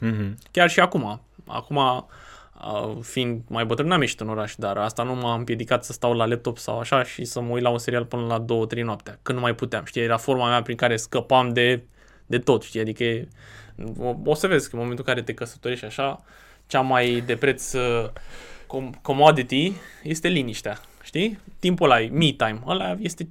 [0.00, 0.50] Mm-hmm.
[0.50, 1.20] chiar și acum.
[1.46, 2.08] Acum, a,
[3.00, 6.26] fiind mai bătrân, n-am ieșit în oraș, dar asta nu m-a împiedicat să stau la
[6.26, 8.44] laptop sau așa și să mă uit la un serial până la
[8.78, 9.84] 2-3 noaptea, când nu mai puteam.
[9.84, 11.82] Știi, era forma mea prin care scăpam de,
[12.26, 13.28] de tot, știi, adică e-
[13.98, 16.24] o, o să vezi că în momentul în care te căsătorești așa,
[16.66, 18.08] cea mai de preț uh,
[18.66, 19.72] com- commodity
[20.02, 21.38] este liniștea, știi?
[21.58, 23.28] Timpul ăla, e me time, ăla este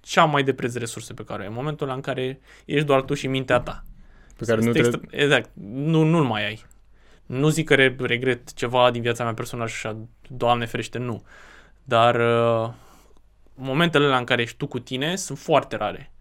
[0.00, 2.86] cea mai de preț resursă pe care o ai, în momentul ăla în care ești
[2.86, 3.84] doar tu și mintea ta.
[4.38, 5.00] Pe care nu Este trebuie...
[5.02, 5.50] extra- Exact.
[5.72, 6.64] Nu, nu mai ai.
[7.26, 9.96] Nu zic că re- regret ceva din viața mea personală și așa,
[10.28, 11.22] Doamne ferește, nu.
[11.84, 12.70] Dar uh,
[13.54, 16.12] momentele alea în care ești tu cu tine sunt foarte rare.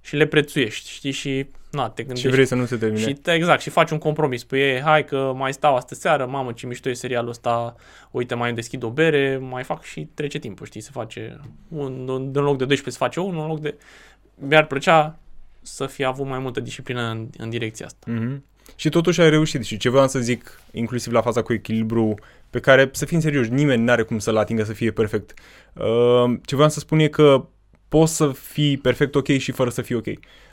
[0.00, 1.10] Și le prețuiești, știi?
[1.10, 2.26] Și, na, te gândești.
[2.26, 3.00] Și vrei să nu se termine.
[3.00, 4.44] Și, exact, și faci un compromis.
[4.44, 7.74] Păi, e, hai că mai stau astă seară, mamă, ce mișto e serialul ăsta,
[8.10, 12.08] uite, mai îmi deschid o bere, mai fac și trece timpul, știi, se face, un,
[12.08, 13.74] un, în loc de 12 se face unul, în loc de...
[14.34, 15.18] Mi-ar plăcea
[15.64, 18.06] să fi avut mai multă disciplină în, în direcția asta.
[18.10, 18.54] Mm-hmm.
[18.76, 22.14] Și totuși ai reușit și ce vreau să zic, inclusiv la faza cu echilibru,
[22.50, 25.34] pe care, să fim serioși, nimeni nu are cum să-l atingă să fie perfect.
[25.72, 27.46] Uh, ce vreau să spun e că
[27.88, 30.06] poți să fii perfect ok și fără să fii ok.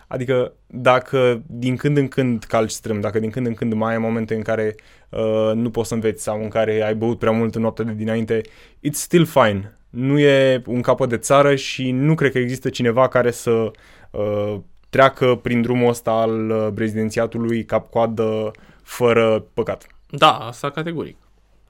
[0.07, 3.97] Adică dacă din când în când calci strâm, dacă din când în când mai ai
[3.97, 4.75] momente în care
[5.09, 7.93] uh, nu poți să înveți sau în care ai băut prea mult în noaptea de
[7.93, 8.41] dinainte,
[8.87, 9.77] it's still fine.
[9.89, 13.71] Nu e un capăt de țară și nu cred că există cineva care să
[14.11, 14.55] uh,
[14.91, 18.51] treacă prin drumul ăsta al uh, prezidențiatului cap-coadă
[18.83, 19.87] fără păcat.
[20.09, 21.17] Da, asta categoric.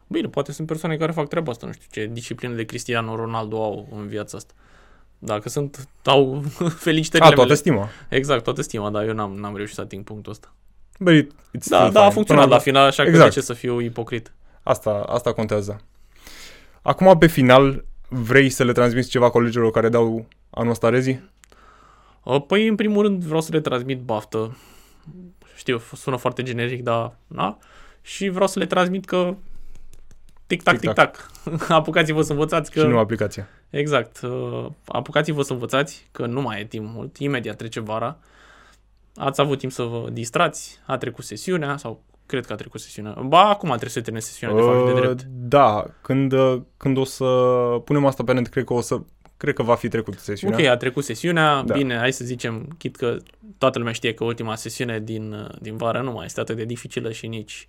[0.08, 3.64] Bine, poate sunt persoane care fac treaba asta, nu știu ce disciplină de Cristiano Ronaldo
[3.64, 4.54] au în viața asta.
[5.20, 6.44] Dacă sunt, au
[6.86, 7.56] felicitările A, toată mele.
[7.56, 7.90] stima.
[8.10, 10.54] Exact, toată stima, dar eu n-am, n-am reușit să ating punctul ăsta.
[11.00, 12.14] but it, it's Da, still da, a fine.
[12.14, 13.34] funcționat Până la final, așa că Exact.
[13.34, 14.34] de ce să fiu ipocrit?
[14.64, 15.82] Asta, asta contează.
[16.82, 21.30] Acum, pe final, vrei să le transmiți ceva colegilor care dau anul ăsta rezii?
[22.24, 24.58] Uh, Păi, în primul rând, vreau să le transmit baftă.
[25.56, 27.58] Știu, sună foarte generic, dar na.
[28.02, 29.36] Și vreau să le transmit că
[30.48, 31.16] tic-tac, Tic-tac.
[31.16, 31.70] tic-tac.
[31.80, 32.80] Apucați-vă să învățați că...
[32.80, 33.48] Și nu aplicația.
[33.70, 34.20] Exact.
[34.22, 37.18] Uh, Apucați-vă să învățați că nu mai e timp mult.
[37.18, 38.18] Imediat trece vara.
[39.16, 40.80] Ați avut timp să vă distrați.
[40.86, 43.12] A trecut sesiunea sau cred că a trecut sesiunea.
[43.12, 45.24] Ba, acum trebuie să termine sesiunea de fapt de Uh, drept.
[45.30, 47.26] Da, când, uh, când o să
[47.86, 49.02] punem asta pe net, cred că o să
[49.42, 50.58] cred că va fi trecut sesiunea.
[50.58, 51.64] Ok, a trecut sesiunea, Da.
[51.64, 51.74] da.
[51.74, 53.18] bine, hai să zicem, chit că
[53.58, 56.66] toată lumea știe că ultima sesiune din, uh, din vară nu mai este atât de
[56.66, 57.68] dificilă și nici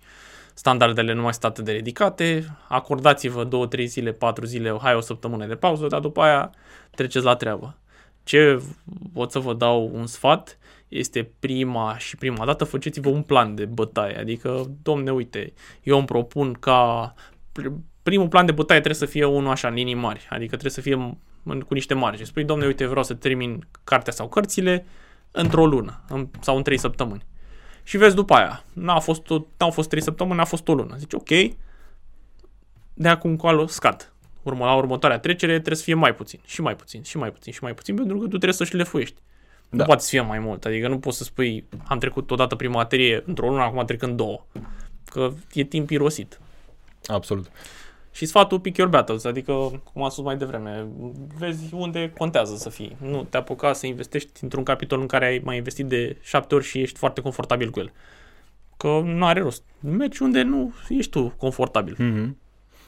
[0.53, 2.45] standardele nu mai sunt atât de ridicate.
[2.67, 6.51] Acordați-vă două, trei zile, patru zile, hai o săptămână de pauză, dar după aia
[6.95, 7.77] treceți la treabă.
[8.23, 8.61] Ce
[9.13, 10.57] pot să vă dau un sfat
[10.87, 14.17] este prima și prima dată faceți-vă un plan de bătaie.
[14.19, 15.53] Adică, domne, uite,
[15.83, 17.13] eu îmi propun ca
[17.59, 20.27] pr- primul plan de bătaie trebuie să fie unul așa, în linii mari.
[20.29, 22.27] Adică trebuie să fie în- cu niște margini.
[22.27, 24.85] Spui, domne, uite, vreau să termin cartea sau cărțile
[25.31, 27.25] într-o lună în, sau în trei săptămâni.
[27.83, 30.95] Și vezi după aia, n-a fost, o- n-au fost trei săptămâni, a fost o lună.
[30.97, 31.55] Zici, ok,
[32.93, 34.13] de acum încolo scad.
[34.43, 37.51] Urmă, la următoarea trecere trebuie să fie mai puțin, și mai puțin, și mai puțin,
[37.53, 39.15] și mai puțin, pentru că tu trebuie să-și lefuiești.
[39.69, 39.77] Da.
[39.77, 39.77] Da.
[39.77, 42.73] Nu poate să fie mai mult, adică nu poți să spui, am trecut odată prima
[42.73, 44.45] materie într-o lună, acum trec în două.
[45.05, 46.39] Că e timp irosit.
[47.05, 47.51] Absolut.
[48.13, 49.53] Și sfatul pick your battles, adică,
[49.93, 50.87] cum am spus mai devreme,
[51.37, 52.97] vezi unde contează să fii.
[53.01, 56.63] Nu te apuca să investești într-un capitol în care ai mai investit de șapte ori
[56.63, 57.91] și ești foarte confortabil cu el.
[58.77, 59.63] Că nu are rost.
[59.79, 61.95] Mergi unde nu ești tu confortabil.
[61.97, 62.37] Mhm.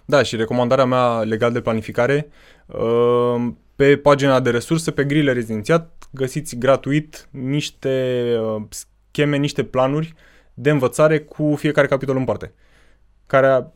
[0.05, 2.27] Da, și recomandarea mea legat de planificare,
[2.65, 10.13] uh, pe pagina de resurse, pe grile rezidențiat, găsiți gratuit niște uh, scheme, niște planuri
[10.53, 12.53] de învățare cu fiecare capitol în parte.
[13.25, 13.71] Care,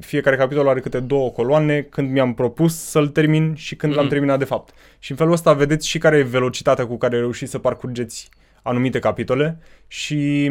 [0.00, 4.12] fiecare capitol are câte două coloane când mi-am propus să-l termin și când l-am Mhm.
[4.12, 4.74] terminat de fapt.
[4.98, 8.28] Și în felul ăsta vedeți și care e velocitatea cu care reușiți să parcurgeți
[8.62, 10.50] anumite capitole și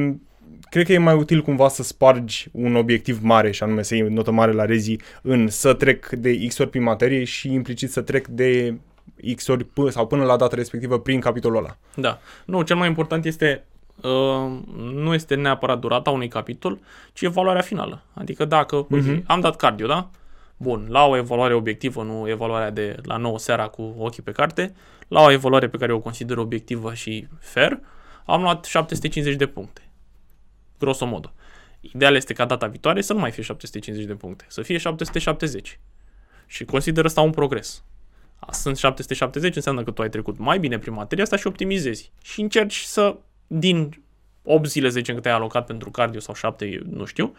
[0.69, 4.07] cred că e mai util cumva să spargi un obiectiv mare și anume să iei
[4.09, 8.01] notă mare la rezi în să trec de X ori prin materie și implicit să
[8.01, 8.75] trec de
[9.35, 11.77] X ori p- sau până la data respectivă prin capitolul ăla.
[11.95, 12.19] Da.
[12.45, 13.76] Nu, cel mai important este uh,
[14.93, 16.79] nu este neapărat durata unui capitol,
[17.13, 18.01] ci evaluarea finală.
[18.13, 19.21] Adică dacă Mhm.
[19.21, 19.25] uh-huh.
[19.25, 20.09] am dat cardio, da?
[20.57, 24.75] Bun, la o evaluare obiectivă, nu evaluarea de la 9 seara cu ochii pe carte,
[25.07, 27.79] la o evaluare pe care o consider obiectivă și fair,
[28.25, 29.81] am luat 750 de puncte.
[30.79, 31.31] Grosomodo.
[31.81, 35.79] Ideal este ca data viitoare să nu mai fie 750 de puncte, să fie 770.
[36.45, 37.83] Și consider asta un progres.
[38.51, 42.11] Sunt 770, înseamnă că tu ai trecut mai bine prin materia asta și optimizezi.
[42.23, 43.15] Și încerci să,
[43.47, 44.03] din
[44.43, 47.35] 8 zile, să zicem că te-ai alocat pentru cardio sau 7, eu nu știu,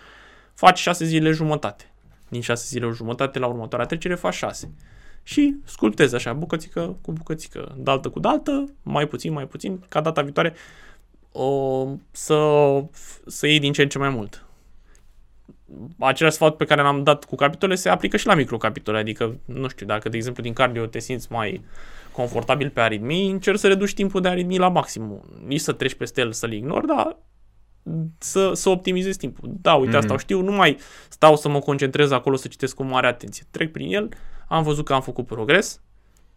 [0.55, 1.93] faci 6 zile jumătate.
[2.29, 4.73] Din 6 zile jumătate la următoarea trecere faci 6.
[5.23, 10.23] Și sculptezi așa, bucățică cu bucățică, daltă cu daltă, mai puțin, mai puțin, ca data
[10.23, 10.55] viitoare
[11.33, 12.39] o, să,
[13.27, 14.48] să iei din ce în ce mai mult.
[15.99, 19.69] Același sfat pe care l-am dat cu capitole se aplică și la microcapitole, adică, nu
[19.69, 21.65] știu, dacă, de exemplu, din cardio te simți mai
[22.13, 25.23] confortabil pe aritmii, încerci să reduci timpul de aritmii la maximum.
[25.47, 27.17] Nici să treci peste el, să-l ignori, dar
[28.19, 29.51] să, să optimizezi timpul.
[29.61, 30.15] Da, uite, asta Mhm.
[30.15, 30.77] o știu, nu mai
[31.09, 33.45] stau să mă concentrez acolo să citesc cu mare atenție.
[33.51, 34.09] Trec prin el,
[34.49, 35.81] am văzut că am făcut progres,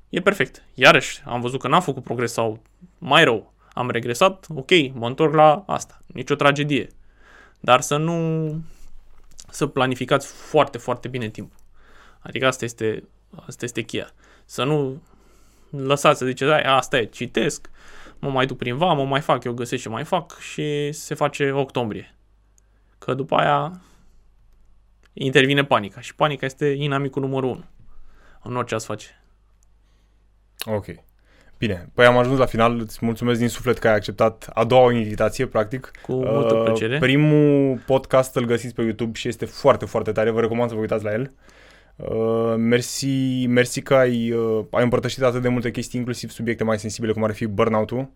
[0.09, 0.63] e perfect.
[0.73, 2.61] Iarăși, am văzut că n-am făcut progres sau
[2.97, 5.99] mai rău, am regresat, ok, mă întorc la asta.
[6.05, 6.87] Nicio tragedie.
[7.59, 8.15] Dar să nu
[9.51, 11.59] să planificați foarte, foarte bine timpul.
[12.19, 13.03] Adică asta este,
[13.47, 14.09] asta este cheia.
[14.45, 15.01] Să nu
[15.69, 17.69] lăsați să ziceți, "Ai, asta e, citesc,
[18.19, 21.13] mă mai duc prin va, mă mai fac, eu găsesc ce mai fac și se
[21.15, 22.15] face octombrie.
[22.97, 23.81] Că după aia
[25.13, 27.63] intervine panica și panica este inamicul numărul 1
[28.43, 29.23] în orice ați face.
[30.65, 30.85] Ok.
[31.61, 34.93] Bine, păi am ajuns la final, îți mulțumesc din suflet că ai acceptat a doua
[34.93, 35.91] invitație, practic.
[36.01, 36.97] Cu multă Uh, plăcere.
[36.97, 40.81] Primul podcast îl găsiți pe YouTube și este foarte, foarte tare, vă recomand să vă
[40.81, 41.33] uitați la el.
[41.95, 46.79] Uh, mersi, mersi că ai, uh, ai împărtășit atât de multe chestii, inclusiv subiecte mai
[46.79, 48.09] sensibile, cum ar fi burnout-ul.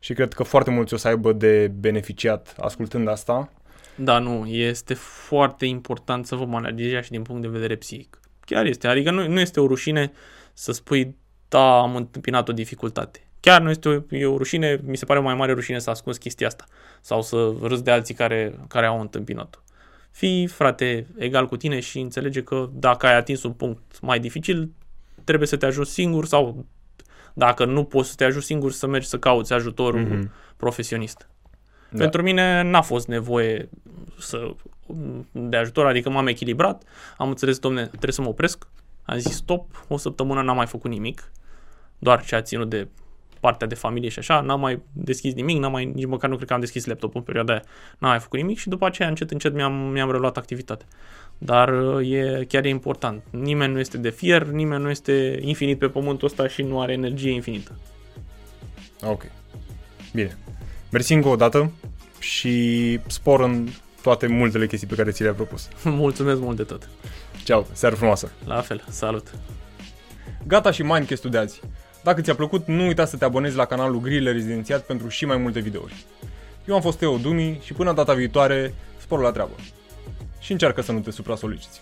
[0.00, 3.52] Și cred că foarte mulți o să aibă de beneficiat ascultând asta.
[3.94, 8.20] Da, nu, este foarte important să vă managează și din punct de vedere psihic.
[8.44, 10.12] Chiar este, adică nu, nu este o rușine
[10.52, 11.16] să spui,
[11.50, 13.24] da, am întâmpinat o dificultate.
[13.40, 15.90] Chiar nu este o, e o rușine, mi se pare o mai mare rușine să
[15.90, 16.64] ascunzi chestia asta.
[17.00, 19.58] Sau să râzi de alții care, care au întâmpinat-o.
[20.10, 24.70] Fii, frate, egal cu tine și înțelege că dacă ai atins un punct mai dificil,
[25.24, 26.66] trebuie să te ajuți singur sau
[27.34, 30.24] dacă nu poți să te ajut singur, să mergi să cauți ajutorul Mhm.
[30.24, 30.56] mm-hmm.
[30.56, 31.28] profesionist.
[31.90, 31.98] Da.
[31.98, 33.68] Pentru mine n-a fost nevoie
[34.18, 34.50] să,
[35.32, 36.82] de ajutor, adică m-am echilibrat,
[37.16, 38.66] am înțeles, domne, trebuie să mă opresc,
[39.04, 41.30] am zis stop, o săptămână n-am mai făcut nimic,
[42.00, 42.88] doar ce a ținut de
[43.40, 46.48] partea de familie și așa, n-am mai deschis nimic, n-am mai, nici măcar nu cred
[46.48, 47.62] că am deschis laptopul în perioada aia,
[47.98, 50.86] n-am mai făcut nimic și după aceea încet, încet mi-am, mi-am reluat activitatea.
[51.38, 51.68] Dar
[52.02, 53.22] e chiar e important.
[53.30, 56.92] Nimeni nu este de fier, nimeni nu este infinit pe pământul ăsta și nu are
[56.92, 57.78] energie infinită.
[59.02, 59.22] Ok.
[60.12, 60.38] Bine.
[60.90, 61.72] Mersi încă o dată
[62.18, 63.68] și spor în
[64.02, 65.68] toate multele chestii pe care ți le-ai propus.
[65.84, 66.88] Mulțumesc mult de tot.
[67.44, 68.32] Ceau, seară frumoasă.
[68.44, 69.34] La fel, salut.
[70.46, 71.60] Gata și Mindcast-ul de azi.
[72.02, 75.36] Dacă ți-a plăcut, nu uita să te abonezi la canalul Grile Rezidențiat pentru și mai
[75.36, 76.04] multe videouri.
[76.64, 79.54] Eu am fost Teo Dumi și până data viitoare, spor la treabă.
[80.40, 81.80] Și încearcă să nu te supra-soliciți.